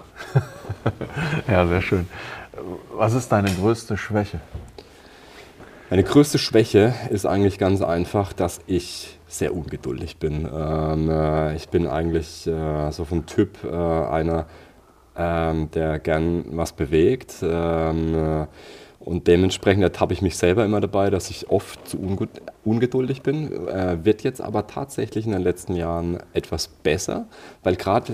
ja, 1.47 1.65
sehr 1.67 1.81
schön. 1.81 2.07
Was 2.95 3.13
ist 3.13 3.31
deine 3.31 3.51
größte 3.51 3.97
Schwäche? 3.97 4.39
Meine 5.89 6.03
größte 6.03 6.37
Schwäche 6.39 6.93
ist 7.09 7.25
eigentlich 7.25 7.59
ganz 7.59 7.81
einfach, 7.81 8.33
dass 8.33 8.61
ich 8.67 9.19
sehr 9.27 9.53
ungeduldig 9.55 10.17
bin. 10.17 10.47
Ähm, 10.51 11.09
äh, 11.09 11.55
ich 11.55 11.69
bin 11.69 11.87
eigentlich 11.87 12.47
äh, 12.47 12.91
so 12.91 13.05
vom 13.05 13.25
Typ 13.25 13.63
äh, 13.63 13.69
einer, 13.69 14.47
ähm, 15.15 15.69
der 15.71 15.99
gern 15.99 16.45
was 16.51 16.73
bewegt. 16.73 17.35
Ähm, 17.43 18.15
äh, 18.15 18.47
und 18.99 19.27
dementsprechend 19.27 19.83
ertappe 19.83 20.13
ich 20.13 20.21
mich 20.21 20.37
selber 20.37 20.63
immer 20.63 20.79
dabei, 20.79 21.09
dass 21.09 21.29
ich 21.29 21.49
oft 21.49 21.87
zu 21.87 21.97
ungeduldig 22.65 23.21
bin. 23.23 23.67
Äh, 23.67 24.03
wird 24.03 24.23
jetzt 24.23 24.41
aber 24.41 24.67
tatsächlich 24.67 25.25
in 25.25 25.31
den 25.31 25.41
letzten 25.41 25.75
Jahren 25.75 26.19
etwas 26.33 26.67
besser, 26.67 27.25
weil 27.63 27.75
gerade 27.75 28.13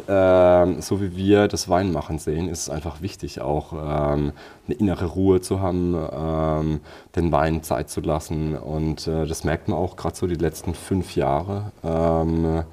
äh, 0.78 0.82
so 0.82 1.02
wie 1.02 1.16
wir 1.16 1.48
das 1.48 1.70
Weinmachen 1.70 2.20
sehen, 2.20 2.50
ist 2.50 2.64
es 2.64 2.70
einfach 2.70 3.02
wichtig, 3.02 3.42
auch 3.42 3.74
ähm, 3.74 4.32
eine 4.68 4.76
innere 4.78 5.06
Ruhe 5.06 5.42
zu 5.42 5.60
haben, 5.60 5.96
ähm, 6.12 6.80
den 7.16 7.32
Wein 7.32 7.64
Zeit 7.64 7.90
zu 7.90 8.02
lassen. 8.02 8.56
Und 8.56 9.08
äh, 9.08 9.26
das 9.26 9.44
merkt 9.44 9.68
man 9.68 9.78
auch 9.78 9.96
gerade 9.96 10.16
so 10.16 10.28
die 10.28 10.36
letzten 10.36 10.74
fünf 10.74 11.16
Jahre. 11.16 11.72
Ähm, 11.84 12.64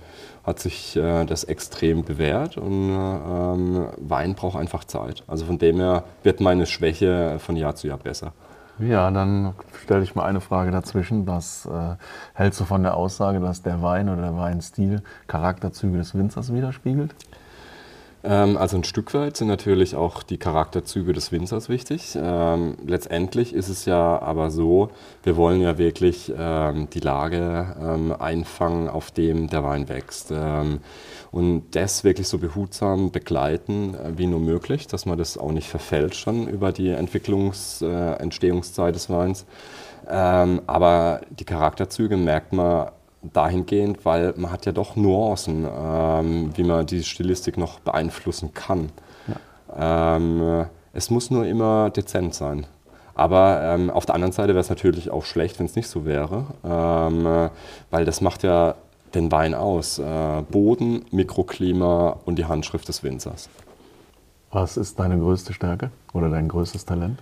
hat 0.47 0.61
sich 0.61 0.97
äh, 0.97 1.25
das 1.25 1.43
extrem 1.43 2.05
bewährt 2.05 2.57
und 2.57 2.91
ähm, 2.91 3.89
Wein 3.99 4.35
braucht 4.37 4.57
einfach 4.57 4.85
Zeit. 4.85 5.25
Also 5.27 5.45
von 5.45 5.59
dem 5.59 5.79
her 5.79 6.05
wird 6.23 6.41
meine 6.41 6.67
Schwäche 6.67 7.39
von 7.41 7.57
Jahr 7.57 7.75
zu 7.75 7.89
Jahr 7.89 7.99
besser. 7.99 8.33
Ja, 8.79 9.11
dann 9.11 9.55
stelle 9.83 10.03
ich 10.03 10.15
mal 10.15 10.25
eine 10.27 10.43
Frage 10.43 10.71
dazwischen. 10.71 11.27
Was 11.27 11.65
äh, 11.65 11.97
hältst 12.35 12.61
du 12.61 12.65
von 12.65 12.83
der 12.83 12.95
Aussage, 12.95 13.41
dass 13.41 13.63
der 13.63 13.81
Wein 13.81 14.11
oder 14.11 14.21
der 14.21 14.37
Weinstil 14.37 15.03
Charakterzüge 15.29 15.97
des 15.97 16.15
Winzers 16.15 16.53
widerspiegelt? 16.53 17.15
Ähm, 18.27 18.57
also 18.57 18.77
ein 18.77 18.85
Stück 18.85 19.15
weit 19.15 19.37
sind 19.37 19.47
natürlich 19.47 19.95
auch 19.95 20.25
die 20.25 20.37
Charakterzüge 20.37 21.13
des 21.13 21.31
Winzers 21.31 21.69
wichtig. 21.69 22.19
Ähm, 22.21 22.77
letztendlich 22.85 23.55
ist 23.55 23.69
es 23.69 23.85
ja 23.85 24.21
aber 24.21 24.51
so, 24.51 24.91
wir 25.23 25.37
wollen 25.37 25.61
ja 25.61 25.79
wirklich 25.79 26.33
ähm, 26.37 26.89
die 26.91 27.01
Lage 27.01 28.17
einfangen, 28.19 28.89
auf 28.89 29.11
dem 29.11 29.49
der 29.49 29.63
Wein 29.63 29.89
wächst. 29.89 30.33
Und 31.31 31.65
das 31.73 32.03
wirklich 32.05 32.29
so 32.29 32.39
behutsam 32.39 33.11
begleiten 33.13 33.95
äh, 33.95 34.19
wie 34.19 34.27
nur 34.27 34.41
möglich, 34.41 34.87
dass 34.87 35.07
man 35.07 35.19
das 35.19 35.39
auch 35.39 35.53
nicht 35.53 35.69
verfälscht 35.69 36.21
schon 36.21 36.49
über 36.49 36.73
die 36.73 36.91
Entwicklungs-, 36.91 37.85
äh, 37.85 38.15
Entstehungszeit 38.21 38.95
des 38.95 39.09
Weins. 39.11 39.47
Aber 40.09 41.23
die 41.31 41.45
Charakterzüge 41.45 42.17
merkt 42.17 42.53
man 42.53 42.91
dahingehend, 43.33 44.05
weil 44.05 44.35
man 44.37 44.51
hat 44.51 44.67
ja 44.67 44.73
doch 44.73 44.97
Nuancen, 44.97 45.67
ähm, 45.67 46.51
wie 46.55 46.65
man 46.65 46.87
die 46.87 47.03
Stilistik 47.03 47.57
noch 47.57 47.81
beeinflussen 47.81 48.55
kann. 48.55 48.91
Ja. 49.29 50.17
Ähm, 50.17 50.67
es 50.93 51.11
muss 51.11 51.31
nur 51.31 51.47
immer 51.47 51.91
dezent 51.91 52.35
sein. 52.35 52.67
Aber 53.15 53.63
ähm, 53.63 53.91
auf 53.91 54.05
der 54.05 54.15
anderen 54.15 54.33
Seite 54.33 54.49
wäre 54.49 54.61
es 54.61 54.69
natürlich 54.69 55.11
auch 55.11 55.25
schlecht, 55.25 55.59
wenn 55.59 55.67
es 55.67 55.75
nicht 55.75 55.89
so 55.89 56.05
wäre, 56.05 56.45
ähm, 56.63 57.51
weil 57.91 58.05
das 58.05 58.21
macht 58.21 58.43
ja 58.43 58.75
den 59.15 59.33
Wein 59.33 59.55
aus. 59.55 59.99
Äh, 59.99 60.43
Boden, 60.51 61.05
Mikroklima 61.11 62.17
und 62.25 62.37
die 62.37 62.45
Handschrift 62.45 62.89
des 62.89 63.03
Winzers. 63.03 63.49
Was 64.53 64.77
ist 64.77 64.99
deine 65.01 65.19
größte 65.19 65.53
Stärke 65.53 65.91
oder 66.13 66.29
dein 66.29 66.49
größtes 66.49 66.85
Talent? 66.85 67.19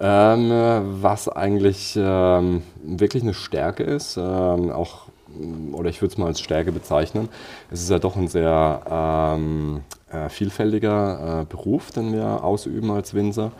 Ähm, 0.00 0.50
was 1.02 1.28
eigentlich 1.28 1.98
ähm, 2.00 2.62
wirklich 2.82 3.22
eine 3.22 3.34
Stärke 3.34 3.82
ist, 3.82 4.16
ähm, 4.16 4.70
auch 4.70 5.06
oder 5.72 5.88
ich 5.90 6.00
würde 6.00 6.12
es 6.12 6.18
mal 6.18 6.26
als 6.26 6.40
Stärke 6.40 6.72
bezeichnen. 6.72 7.28
Es 7.70 7.82
ist 7.82 7.90
ja 7.90 7.98
doch 7.98 8.16
ein 8.16 8.28
sehr 8.28 8.82
ähm, 8.90 9.82
äh, 10.10 10.28
vielfältiger 10.28 11.42
äh, 11.42 11.44
Beruf, 11.44 11.90
den 11.90 12.12
wir 12.12 12.44
ausüben 12.44 12.90
als 12.90 13.14
Winzer, 13.14 13.52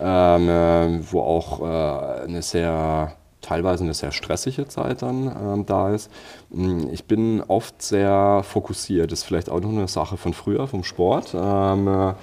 ähm, 0.00 0.48
äh, 0.48 1.12
wo 1.12 1.20
auch 1.20 1.60
äh, 1.60 2.24
eine 2.24 2.42
sehr 2.42 3.14
teilweise 3.40 3.82
eine 3.84 3.92
sehr 3.92 4.12
stressige 4.12 4.68
Zeit 4.68 5.02
dann 5.02 5.26
ähm, 5.26 5.66
da 5.66 5.90
ist. 5.90 6.10
Ich 6.92 7.04
bin 7.04 7.42
oft 7.42 7.82
sehr 7.82 8.42
fokussiert. 8.44 9.10
Das 9.10 9.20
ist 9.20 9.24
vielleicht 9.24 9.50
auch 9.50 9.60
noch 9.60 9.70
eine 9.70 9.88
Sache 9.88 10.16
von 10.16 10.32
früher, 10.32 10.68
vom 10.68 10.84
Sport. 10.84 11.34
Ähm, 11.34 11.88
äh, 11.88 12.14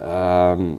ähm, 0.00 0.78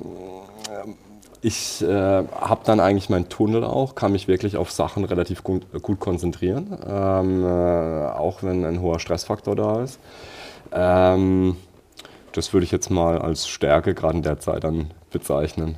ich 1.44 1.82
äh, 1.82 1.88
habe 1.88 2.62
dann 2.64 2.80
eigentlich 2.80 3.10
meinen 3.10 3.28
Tunnel 3.28 3.66
auch, 3.66 3.96
kann 3.96 4.14
mich 4.14 4.30
wirklich 4.30 4.56
auf 4.56 4.72
Sachen 4.72 5.04
relativ 5.04 5.44
gut, 5.44 5.66
gut 5.82 6.00
konzentrieren, 6.00 6.78
ähm, 6.88 7.44
äh, 7.44 8.08
auch 8.08 8.44
wenn 8.44 8.64
ein 8.64 8.80
hoher 8.80 9.00
Stressfaktor 9.00 9.56
da 9.56 9.84
ist. 9.84 10.00
Ähm, 10.72 11.58
das 12.32 12.54
würde 12.54 12.64
ich 12.64 12.72
jetzt 12.72 12.90
mal 12.90 13.20
als 13.20 13.48
Stärke 13.48 13.94
gerade 13.94 14.18
in 14.18 14.24
der 14.24 14.40
Zeit 14.40 14.64
dann 14.64 14.92
bezeichnen. 15.12 15.76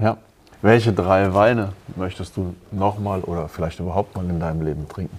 Ja. 0.00 0.16
Welche 0.62 0.92
drei 0.92 1.34
Weine 1.34 1.72
möchtest 1.96 2.36
du 2.36 2.54
nochmal 2.70 3.22
oder 3.22 3.48
vielleicht 3.48 3.80
überhaupt 3.80 4.14
mal 4.14 4.24
in 4.30 4.38
deinem 4.38 4.62
Leben 4.62 4.88
trinken? 4.88 5.18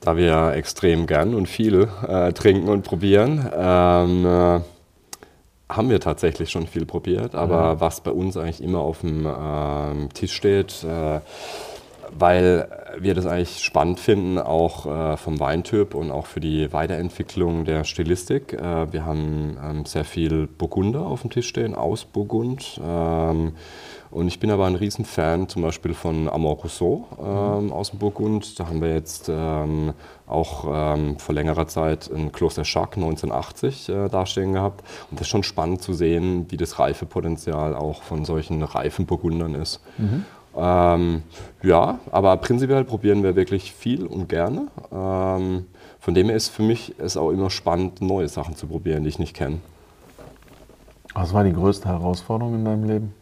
Da 0.00 0.16
wir 0.16 0.24
ja 0.24 0.52
extrem 0.52 1.06
gern 1.06 1.34
und 1.34 1.46
viele 1.46 1.88
äh, 2.08 2.32
trinken 2.32 2.70
und 2.70 2.84
probieren, 2.84 3.50
ähm, 3.54 4.24
äh, 4.24 4.60
haben 5.68 5.90
wir 5.90 6.00
tatsächlich 6.00 6.50
schon 6.50 6.66
viel 6.66 6.86
probiert, 6.86 7.34
aber 7.34 7.74
mhm. 7.74 7.80
was 7.80 8.00
bei 8.00 8.10
uns 8.10 8.36
eigentlich 8.36 8.62
immer 8.62 8.80
auf 8.80 9.00
dem 9.00 9.26
äh, 9.26 10.08
Tisch 10.14 10.32
steht, 10.32 10.84
äh, 10.84 11.20
weil 12.10 12.68
wir 12.98 13.14
das 13.14 13.26
eigentlich 13.26 13.62
spannend 13.62 14.00
finden, 14.00 14.38
auch 14.38 14.86
äh, 14.86 15.16
vom 15.16 15.40
Weintyp 15.40 15.94
und 15.94 16.10
auch 16.10 16.26
für 16.26 16.40
die 16.40 16.72
Weiterentwicklung 16.72 17.64
der 17.64 17.84
Stilistik. 17.84 18.52
Äh, 18.52 18.92
wir 18.92 19.04
haben 19.04 19.56
ähm, 19.62 19.84
sehr 19.84 20.04
viel 20.04 20.46
Burgunder 20.46 21.06
auf 21.06 21.22
dem 21.22 21.30
Tisch 21.30 21.48
stehen, 21.48 21.74
aus 21.74 22.04
Burgund. 22.04 22.80
Ähm, 22.82 23.52
und 24.10 24.28
ich 24.28 24.40
bin 24.40 24.50
aber 24.50 24.66
ein 24.66 24.76
Riesenfan 24.76 25.48
zum 25.48 25.62
Beispiel 25.62 25.92
von 25.92 26.28
Amor 26.28 26.56
Rousseau 26.56 27.06
ähm, 27.18 27.72
aus 27.72 27.90
dem 27.90 27.98
Burgund. 27.98 28.58
Da 28.58 28.68
haben 28.68 28.80
wir 28.80 28.94
jetzt 28.94 29.28
ähm, 29.28 29.92
auch 30.26 30.64
ähm, 30.72 31.18
vor 31.18 31.34
längerer 31.34 31.66
Zeit 31.66 32.10
ein 32.10 32.32
Kloster 32.32 32.64
Schack 32.64 32.96
1980 32.96 33.88
äh, 33.88 34.08
dastehen 34.08 34.52
gehabt. 34.52 34.84
Und 35.10 35.20
das 35.20 35.26
ist 35.26 35.30
schon 35.30 35.42
spannend 35.42 35.82
zu 35.82 35.92
sehen, 35.92 36.46
wie 36.48 36.56
das 36.56 36.78
Reifepotenzial 36.78 37.74
auch 37.74 38.02
von 38.02 38.24
solchen 38.24 38.62
reifen 38.62 39.06
Burgundern 39.06 39.54
ist. 39.54 39.80
Mhm. 39.98 40.24
Ähm, 40.56 41.22
ja, 41.62 41.98
aber 42.10 42.36
prinzipiell 42.38 42.84
probieren 42.84 43.22
wir 43.22 43.36
wirklich 43.36 43.72
viel 43.72 44.06
und 44.06 44.28
gerne. 44.28 44.68
Ähm, 44.92 45.66
von 46.00 46.14
dem 46.14 46.28
her 46.28 46.36
ist 46.36 46.48
für 46.48 46.62
mich 46.62 46.94
es 46.98 47.16
auch 47.16 47.30
immer 47.30 47.50
spannend, 47.50 48.00
neue 48.00 48.28
Sachen 48.28 48.56
zu 48.56 48.66
probieren, 48.66 49.02
die 49.02 49.08
ich 49.08 49.18
nicht 49.18 49.34
kenne. 49.34 49.58
Was 51.14 51.32
war 51.34 51.44
die 51.44 51.52
größte 51.52 51.88
Herausforderung 51.88 52.54
in 52.54 52.64
deinem 52.64 52.84
Leben? 52.84 53.14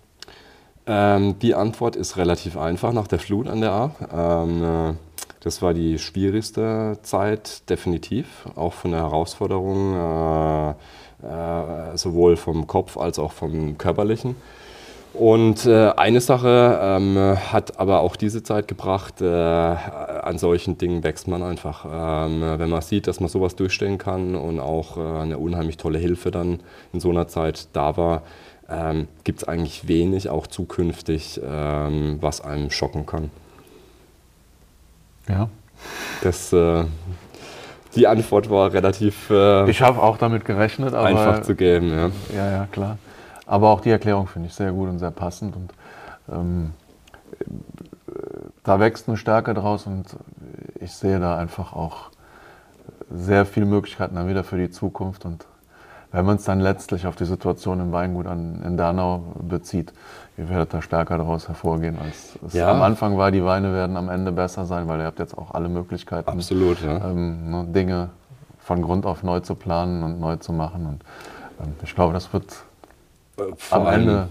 Ähm, 0.87 1.39
die 1.39 1.55
Antwort 1.55 1.97
ist 1.97 2.17
relativ 2.17 2.57
einfach 2.57 2.93
nach 2.93 3.07
der 3.07 3.19
Flut 3.19 3.49
an 3.49 3.61
der 3.61 3.73
A. 3.73 3.91
Ähm, 4.13 4.63
äh, 4.63 4.95
das 5.41 5.63
war 5.63 5.75
die 5.75 5.99
schwierigste 5.99 6.99
Zeit, 7.03 7.69
definitiv, 7.69 8.47
auch 8.55 8.73
von 8.73 8.93
der 8.93 9.01
Herausforderung, 9.01 9.95
äh, 9.95 10.71
äh, 11.27 11.97
sowohl 11.97 12.37
vom 12.37 12.67
Kopf 12.67 12.97
als 12.97 13.19
auch 13.19 13.33
vom 13.33 13.79
körperlichen. 13.79 14.37
Und 15.15 15.65
äh, 15.65 15.91
eine 15.91 16.21
Sache 16.21 16.79
ähm, 16.83 17.17
hat 17.53 17.79
aber 17.79 18.01
auch 18.01 18.17
diese 18.17 18.43
Zeit 18.43 18.67
gebracht, 18.67 19.21
äh, 19.21 19.25
an 19.25 20.39
solchen 20.39 20.77
Dingen 20.77 21.05
wächst 21.05 21.29
man 21.29 21.43
einfach. 21.45 21.85
Ähm, 21.85 22.43
wenn 22.59 22.69
man 22.69 22.83
sieht, 22.83 23.07
dass 23.07 23.21
man 23.21 23.29
sowas 23.29 23.55
durchstehen 23.55 23.97
kann 23.97 24.35
und 24.35 24.59
auch 24.59 24.97
äh, 24.97 25.01
eine 25.23 25.39
unheimlich 25.39 25.77
tolle 25.77 25.99
Hilfe 25.99 26.33
dann 26.33 26.59
in 26.93 26.99
so 26.99 27.11
einer 27.11 27.29
Zeit 27.29 27.69
da 27.75 27.97
war, 27.97 28.23
ähm, 28.69 29.07
gibt 29.23 29.43
es 29.43 29.49
eigentlich 29.49 29.87
wenig, 29.87 30.29
auch 30.31 30.49
zukünftig, 30.49 31.41
ähm, 31.49 32.19
was 32.21 32.41
einem 32.41 32.71
schocken 32.71 33.07
kann. 33.07 33.31
Ja. 35.29 35.49
Das, 36.23 36.53
äh, 36.53 36.85
die 37.95 38.09
Antwort 38.09 38.51
war 38.51 38.73
relativ. 38.73 39.31
Äh, 39.31 39.71
ich 39.71 39.81
habe 39.81 40.03
auch 40.03 40.19
damit 40.19 40.45
gerechnet, 40.45 40.93
aber. 40.93 41.07
Einfach 41.07 41.43
zu 41.43 41.55
geben, 41.55 41.91
ja. 41.91 42.11
Ja, 42.35 42.51
ja, 42.51 42.67
klar. 42.67 42.99
Aber 43.47 43.71
auch 43.71 43.81
die 43.81 43.91
Erklärung 43.91 44.27
finde 44.27 44.49
ich 44.49 44.55
sehr 44.55 44.73
gut 44.73 44.89
und 44.89 44.99
sehr 44.99 45.11
passend. 45.11 45.57
Und 45.57 45.73
ähm, 46.33 46.73
da 48.63 48.81
wächst 48.81 49.09
eine 49.09 49.17
Stärke 49.17 49.55
draus 49.55 49.87
und 49.87 50.17
ich 50.81 50.93
sehe 50.93 51.21
da 51.21 51.37
einfach 51.37 51.75
auch 51.75 52.11
sehr 53.11 53.45
viele 53.45 53.67
Möglichkeiten 53.67 54.15
dann 54.15 54.29
wieder 54.29 54.45
für 54.45 54.57
die 54.57 54.71
Zukunft. 54.71 55.25
Und 55.25 55.47
wenn 56.13 56.25
man 56.25 56.37
es 56.37 56.45
dann 56.45 56.61
letztlich 56.61 57.07
auf 57.07 57.17
die 57.17 57.25
Situation 57.25 57.81
im 57.81 57.93
Weingut 57.93 58.27
an, 58.27 58.63
in 58.65 58.77
Danau 58.77 59.35
bezieht, 59.43 59.93
ihr 60.37 60.49
werdet 60.49 60.73
da 60.73 60.81
stärker 60.81 61.19
daraus 61.19 61.49
hervorgehen, 61.49 61.99
als 61.99 62.39
es 62.47 62.55
ja. 62.55 62.71
am 62.71 62.83
Anfang 62.83 63.19
war. 63.19 63.31
Die 63.31 63.45
Weine 63.45 63.73
werden 63.73 63.97
am 63.97 64.09
Ende 64.09 64.33
besser 64.33 64.65
sein, 64.65 64.89
weil 64.89 65.01
ihr 65.01 65.07
habt 65.07 65.19
jetzt 65.19 65.37
auch 65.37 65.53
alle 65.53 65.69
Möglichkeiten, 65.69 66.31
Absolut, 66.31 66.81
ja. 66.83 67.11
ähm, 67.11 67.51
ne, 67.51 67.65
Dinge 67.65 68.11
von 68.59 68.81
Grund 68.81 69.07
auf 69.07 69.23
neu 69.23 69.41
zu 69.41 69.55
planen 69.55 70.03
und 70.03 70.21
neu 70.21 70.37
zu 70.37 70.53
machen. 70.53 70.87
Und 70.87 71.05
ähm, 71.61 71.75
ich 71.83 71.95
glaube, 71.95 72.15
das 72.15 72.33
wird 72.33 72.65
vor 73.57 73.79
Am 73.79 73.87
Ende. 73.87 74.29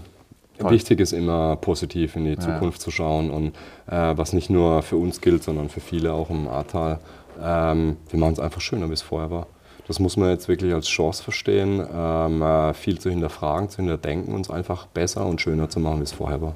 Wichtig 0.58 1.00
ist 1.00 1.12
immer 1.12 1.56
positiv 1.56 2.14
in 2.14 2.26
die 2.26 2.38
Zukunft 2.38 2.78
ja. 2.78 2.84
zu 2.84 2.90
schauen 2.92 3.30
und 3.30 3.48
äh, 3.88 4.16
was 4.16 4.32
nicht 4.32 4.50
nur 4.50 4.82
für 4.82 4.96
uns 4.96 5.20
gilt, 5.20 5.42
sondern 5.42 5.68
für 5.68 5.80
viele 5.80 6.12
auch 6.12 6.30
im 6.30 6.46
Ahrtal. 6.46 7.00
Ähm, 7.42 7.96
wir 8.08 8.20
machen 8.20 8.34
es 8.34 8.38
einfach 8.38 8.60
schöner, 8.60 8.88
wie 8.88 8.92
es 8.92 9.02
vorher 9.02 9.30
war. 9.30 9.48
Das 9.88 9.98
muss 9.98 10.16
man 10.16 10.30
jetzt 10.30 10.48
wirklich 10.48 10.72
als 10.72 10.86
Chance 10.86 11.22
verstehen, 11.22 11.84
ähm, 11.92 12.40
äh, 12.40 12.72
viel 12.72 12.98
zu 12.98 13.10
hinterfragen, 13.10 13.68
zu 13.68 13.78
hinterdenken 13.78 14.34
und 14.34 14.42
es 14.42 14.50
einfach 14.50 14.86
besser 14.86 15.26
und 15.26 15.40
schöner 15.40 15.68
zu 15.68 15.80
machen, 15.80 15.98
wie 15.98 16.04
es 16.04 16.12
vorher 16.12 16.40
war. 16.40 16.54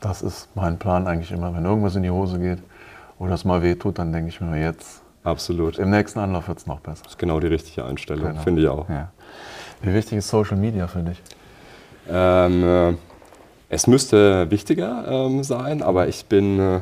Das 0.00 0.22
ist 0.22 0.48
mein 0.54 0.78
Plan 0.78 1.06
eigentlich 1.06 1.32
immer. 1.32 1.54
Wenn 1.54 1.64
irgendwas 1.64 1.96
in 1.96 2.02
die 2.02 2.10
Hose 2.10 2.38
geht 2.38 2.58
oder 3.18 3.34
es 3.34 3.44
mal 3.44 3.62
weh 3.62 3.74
tut, 3.74 3.98
dann 3.98 4.12
denke 4.12 4.28
ich 4.28 4.40
mir 4.40 4.60
jetzt. 4.60 5.02
Absolut. 5.24 5.78
Im 5.78 5.90
nächsten 5.90 6.18
Anlauf 6.18 6.48
wird 6.48 6.58
es 6.58 6.66
noch 6.66 6.80
besser. 6.80 7.02
Das 7.02 7.12
ist 7.12 7.18
genau 7.18 7.40
die 7.40 7.48
richtige 7.48 7.84
Einstellung, 7.84 8.28
genau. 8.28 8.40
finde 8.40 8.62
ich 8.62 8.68
auch. 8.68 8.88
Ja. 8.88 9.10
Wie 9.82 9.92
wichtig 9.92 10.18
ist 10.18 10.28
Social 10.28 10.56
Media 10.56 10.86
für 10.86 11.02
dich? 11.02 11.20
Ähm, 12.08 12.64
äh, 12.64 12.94
es 13.68 13.86
müsste 13.86 14.50
wichtiger 14.50 15.04
ähm, 15.08 15.44
sein, 15.44 15.82
aber 15.82 16.08
ich 16.08 16.26
bin, 16.26 16.58
äh, 16.58 16.80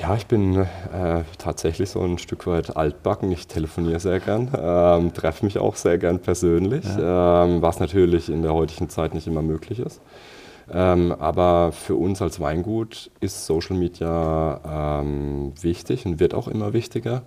ja, 0.00 0.14
ich 0.16 0.26
bin 0.26 0.56
äh, 0.56 1.22
tatsächlich 1.38 1.90
so 1.90 2.00
ein 2.00 2.18
Stück 2.18 2.46
weit 2.46 2.76
altbacken. 2.76 3.30
Ich 3.30 3.46
telefoniere 3.46 4.00
sehr 4.00 4.20
gern, 4.20 4.50
ähm, 4.58 5.12
treffe 5.12 5.44
mich 5.44 5.58
auch 5.58 5.76
sehr 5.76 5.98
gern 5.98 6.20
persönlich, 6.20 6.84
ja. 6.84 7.44
Ähm, 7.44 7.60
was 7.60 7.78
natürlich 7.78 8.30
in 8.30 8.42
der 8.42 8.54
heutigen 8.54 8.88
Zeit 8.88 9.12
nicht 9.12 9.26
immer 9.26 9.42
möglich 9.42 9.78
ist. 9.78 10.00
Ähm, 10.72 11.12
aber 11.12 11.72
für 11.72 11.94
uns 11.94 12.20
als 12.22 12.40
Weingut 12.40 13.10
ist 13.20 13.46
Social 13.46 13.76
Media 13.76 15.00
ähm, 15.00 15.52
wichtig 15.60 16.06
und 16.06 16.18
wird 16.18 16.34
auch 16.34 16.48
immer 16.48 16.72
wichtiger. 16.72 17.22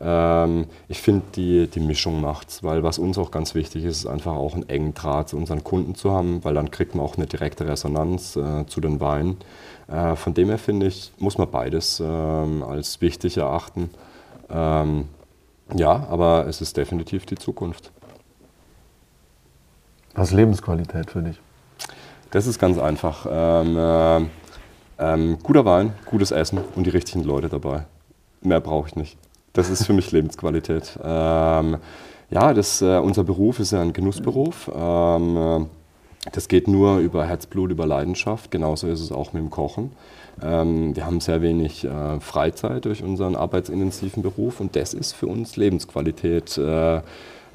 Ähm, 0.00 0.66
ich 0.88 1.00
finde, 1.00 1.24
die, 1.34 1.66
die 1.66 1.80
Mischung 1.80 2.20
macht's, 2.20 2.62
weil 2.62 2.82
was 2.82 2.98
uns 2.98 3.18
auch 3.18 3.30
ganz 3.30 3.54
wichtig 3.54 3.84
ist, 3.84 3.98
ist 3.98 4.06
einfach 4.06 4.32
auch 4.32 4.54
einen 4.54 4.68
engen 4.68 4.94
Draht 4.94 5.28
zu 5.28 5.36
unseren 5.36 5.64
Kunden 5.64 5.94
zu 5.94 6.12
haben, 6.12 6.42
weil 6.44 6.54
dann 6.54 6.70
kriegt 6.70 6.94
man 6.94 7.04
auch 7.04 7.16
eine 7.16 7.26
direkte 7.26 7.66
Resonanz 7.66 8.36
äh, 8.36 8.66
zu 8.66 8.80
den 8.80 9.00
Weinen. 9.00 9.36
Äh, 9.88 10.16
von 10.16 10.34
dem 10.34 10.48
her 10.48 10.58
finde 10.58 10.86
ich, 10.86 11.12
muss 11.18 11.38
man 11.38 11.50
beides 11.50 12.02
ähm, 12.04 12.62
als 12.62 13.00
wichtig 13.00 13.36
erachten. 13.36 13.90
Ähm, 14.50 15.08
ja, 15.74 16.06
aber 16.10 16.46
es 16.46 16.60
ist 16.60 16.76
definitiv 16.76 17.26
die 17.26 17.36
Zukunft. 17.36 17.90
Was 20.14 20.28
ist 20.28 20.34
Lebensqualität 20.34 21.10
für 21.10 21.22
dich? 21.22 21.40
Das 22.30 22.46
ist 22.46 22.58
ganz 22.58 22.78
einfach. 22.78 23.26
Ähm, 23.30 23.76
äh, 23.76 24.26
ähm, 24.98 25.38
guter 25.42 25.64
Wein, 25.64 25.94
gutes 26.06 26.30
Essen 26.30 26.60
und 26.76 26.84
die 26.84 26.90
richtigen 26.90 27.24
Leute 27.24 27.48
dabei. 27.48 27.84
Mehr 28.40 28.60
brauche 28.60 28.88
ich 28.88 28.96
nicht. 28.96 29.16
Das 29.52 29.68
ist 29.68 29.84
für 29.84 29.92
mich 29.92 30.10
Lebensqualität. 30.12 30.98
Ähm, 31.02 31.76
ja, 32.30 32.54
das, 32.54 32.80
äh, 32.80 32.98
unser 32.98 33.24
Beruf 33.24 33.60
ist 33.60 33.72
ja 33.72 33.82
ein 33.82 33.92
Genussberuf. 33.92 34.70
Ähm, 34.74 35.36
äh, 35.36 36.30
das 36.30 36.48
geht 36.48 36.68
nur 36.68 36.98
über 36.98 37.26
Herzblut, 37.26 37.70
über 37.70 37.86
Leidenschaft. 37.86 38.50
Genauso 38.50 38.88
ist 38.88 39.00
es 39.00 39.12
auch 39.12 39.32
mit 39.32 39.42
dem 39.42 39.50
Kochen. 39.50 39.92
Ähm, 40.42 40.96
wir 40.96 41.04
haben 41.04 41.20
sehr 41.20 41.42
wenig 41.42 41.84
äh, 41.84 42.20
Freizeit 42.20 42.84
durch 42.86 43.02
unseren 43.02 43.36
arbeitsintensiven 43.36 44.22
Beruf 44.22 44.60
und 44.60 44.76
das 44.76 44.94
ist 44.94 45.12
für 45.12 45.26
uns 45.26 45.56
Lebensqualität. 45.56 46.56
Äh, 46.56 47.02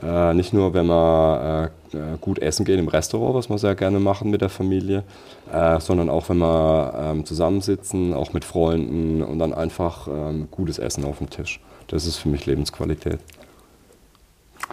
äh, 0.02 0.34
nicht 0.34 0.54
nur, 0.54 0.74
wenn 0.74 0.88
wir 0.88 1.72
äh, 1.94 2.18
gut 2.22 2.40
essen 2.40 2.66
gehen 2.66 2.80
im 2.80 2.88
Restaurant, 2.88 3.36
was 3.36 3.50
wir 3.50 3.58
sehr 3.58 3.76
gerne 3.76 4.00
machen 4.00 4.30
mit 4.30 4.42
der 4.42 4.50
Familie, 4.50 5.04
äh, 5.52 5.80
sondern 5.80 6.10
auch, 6.10 6.30
wenn 6.30 6.38
wir 6.38 6.94
ähm, 6.96 7.26
zusammensitzen, 7.26 8.14
auch 8.14 8.34
mit 8.34 8.46
Freunden 8.46 9.24
und 9.24 9.40
dann 9.40 9.54
einfach 9.54 10.08
ähm, 10.08 10.48
gutes 10.52 10.78
Essen 10.80 11.04
auf 11.06 11.18
dem 11.18 11.30
Tisch. 11.30 11.60
Das 11.88 12.06
ist 12.06 12.18
für 12.18 12.30
mich 12.30 12.46
Lebensqualität. 12.46 13.20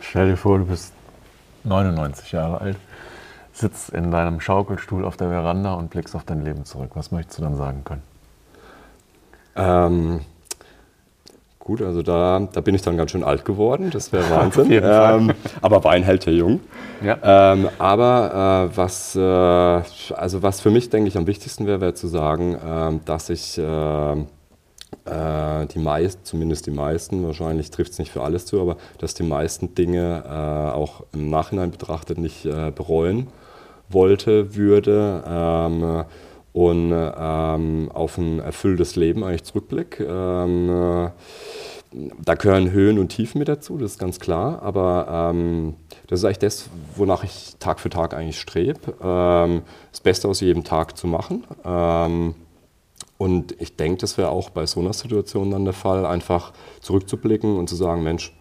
Stell 0.01 0.31
dir 0.31 0.37
vor, 0.37 0.59
du 0.59 0.67
bist 0.67 0.93
99 1.65 2.33
Jahre 2.33 2.61
alt, 2.61 2.77
sitzt 3.53 3.91
in 3.91 4.11
deinem 4.11 4.41
Schaukelstuhl 4.41 5.05
auf 5.05 5.17
der 5.17 5.29
Veranda 5.29 5.75
und 5.75 5.91
blickst 5.91 6.15
auf 6.15 6.25
dein 6.25 6.45
Leben 6.45 6.65
zurück. 6.65 6.91
Was 6.95 7.13
möchtest 7.13 7.39
du 7.39 7.43
dann 7.43 7.57
sagen 7.57 7.85
können? 7.85 8.03
Ähm, 9.57 10.21
gut, 11.65 11.83
also 11.83 12.03
da, 12.03 12.47
da 12.53 12.61
bin 12.61 12.75
ich 12.75 12.83
dann 12.83 12.97
ganz 12.97 13.11
schön 13.11 13.25
alt 13.25 13.45
geworden. 13.45 13.91
Das 13.91 14.13
wäre 14.13 14.31
Wahnsinn. 14.31 14.71
ähm, 14.71 15.33
aber 15.61 15.83
Wein 15.83 16.03
hält 16.03 16.27
ja 16.27 16.33
jung. 16.33 16.61
Ja. 17.03 17.53
Ähm, 17.53 17.69
aber 17.79 18.71
äh, 18.71 18.77
was, 18.77 19.17
äh, 19.17 19.21
also 19.21 20.43
was 20.43 20.61
für 20.61 20.71
mich, 20.71 20.91
denke 20.91 21.09
ich, 21.09 21.17
am 21.17 21.27
wichtigsten 21.27 21.67
wäre, 21.67 21.81
wäre 21.81 21.95
zu 21.95 22.07
sagen, 22.07 22.55
äh, 22.55 23.01
dass 23.05 23.31
ich 23.31 23.59
äh, 23.59 23.63
äh, 24.13 25.67
die 25.73 25.79
meisten, 25.79 26.25
zumindest 26.25 26.67
die 26.67 26.71
meisten, 26.71 27.27
wahrscheinlich 27.27 27.71
trifft 27.71 27.93
es 27.93 27.99
nicht 27.99 28.13
für 28.13 28.23
alles 28.23 28.47
zu, 28.47 28.61
aber 28.61 28.77
dass 28.99 29.15
die 29.15 29.25
meisten 29.25 29.75
Dinge 29.75 30.23
äh, 30.27 30.75
auch 30.75 31.05
im 31.13 31.31
Nachhinein 31.31 31.71
betrachtet 31.71 32.19
nicht 32.19 32.45
bereuen 32.75 33.29
wollte, 33.89 34.55
würde 34.55 35.23
ähm, 35.27 36.05
und 36.55 36.93
ähm, 36.95 37.91
auf 37.93 38.17
ein 38.17 38.39
erfülltes 38.39 38.95
Leben 38.95 39.25
eigentlich 39.25 39.43
zurückblick. 39.43 39.99
Ähm, 40.01 40.71
äh, 40.71 41.11
da 42.25 42.35
gehören 42.35 42.71
Höhen 42.71 42.99
und 43.01 43.09
Tiefen 43.09 43.41
mit 43.41 43.49
dazu, 43.49 43.77
das 43.77 43.93
ist 43.93 43.99
ganz 43.99 44.21
klar, 44.21 44.63
aber 44.63 45.33
ähm, 45.33 45.75
das 46.07 46.21
ist 46.21 46.25
eigentlich 46.25 46.39
das, 46.39 46.71
wonach 46.95 47.25
ich 47.25 47.57
Tag 47.59 47.81
für 47.81 47.91
Tag 47.91 48.15
eigentlich 48.15 48.39
strebe, 48.39 48.95
ähm, 49.03 49.63
das 49.91 50.01
Beste 50.01 50.29
aus 50.29 50.41
jedem 50.41 50.63
Tag 50.63 50.97
zu 50.97 51.09
machen. 51.09 51.45
Ähm, 51.65 52.37
und 53.19 53.61
ich 53.61 53.75
denke, 53.75 53.99
das 53.99 54.17
wäre 54.17 54.29
auch 54.29 54.51
bei 54.51 54.65
so 54.67 54.79
einer 54.79 54.93
Situation 54.93 55.51
dann 55.51 55.65
der 55.65 55.75
Fall, 55.75 56.07
einfach 56.07 56.53
zurückzublicken 56.81 57.57
und 57.59 57.69
zu 57.69 57.75
sagen, 57.75 58.05
Mensch, 58.05 58.33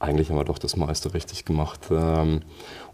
eigentlich 0.00 0.30
haben 0.30 0.36
wir 0.36 0.44
doch 0.44 0.58
das 0.58 0.76
meiste 0.76 1.12
richtig 1.12 1.44
gemacht. 1.44 1.80
Ähm, 1.90 2.40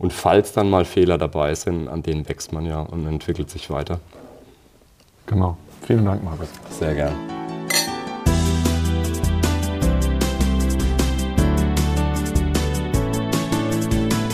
und 0.00 0.12
falls 0.12 0.52
dann 0.52 0.68
mal 0.68 0.84
Fehler 0.84 1.16
dabei 1.16 1.54
sind, 1.54 1.86
an 1.86 2.02
denen 2.02 2.28
wächst 2.28 2.52
man 2.52 2.66
ja 2.66 2.80
und 2.80 3.06
entwickelt 3.06 3.50
sich 3.50 3.70
weiter. 3.70 4.00
Genau. 5.26 5.56
Vielen 5.86 6.04
Dank, 6.04 6.22
Markus. 6.22 6.48
Sehr 6.70 6.94
gern. 6.94 7.14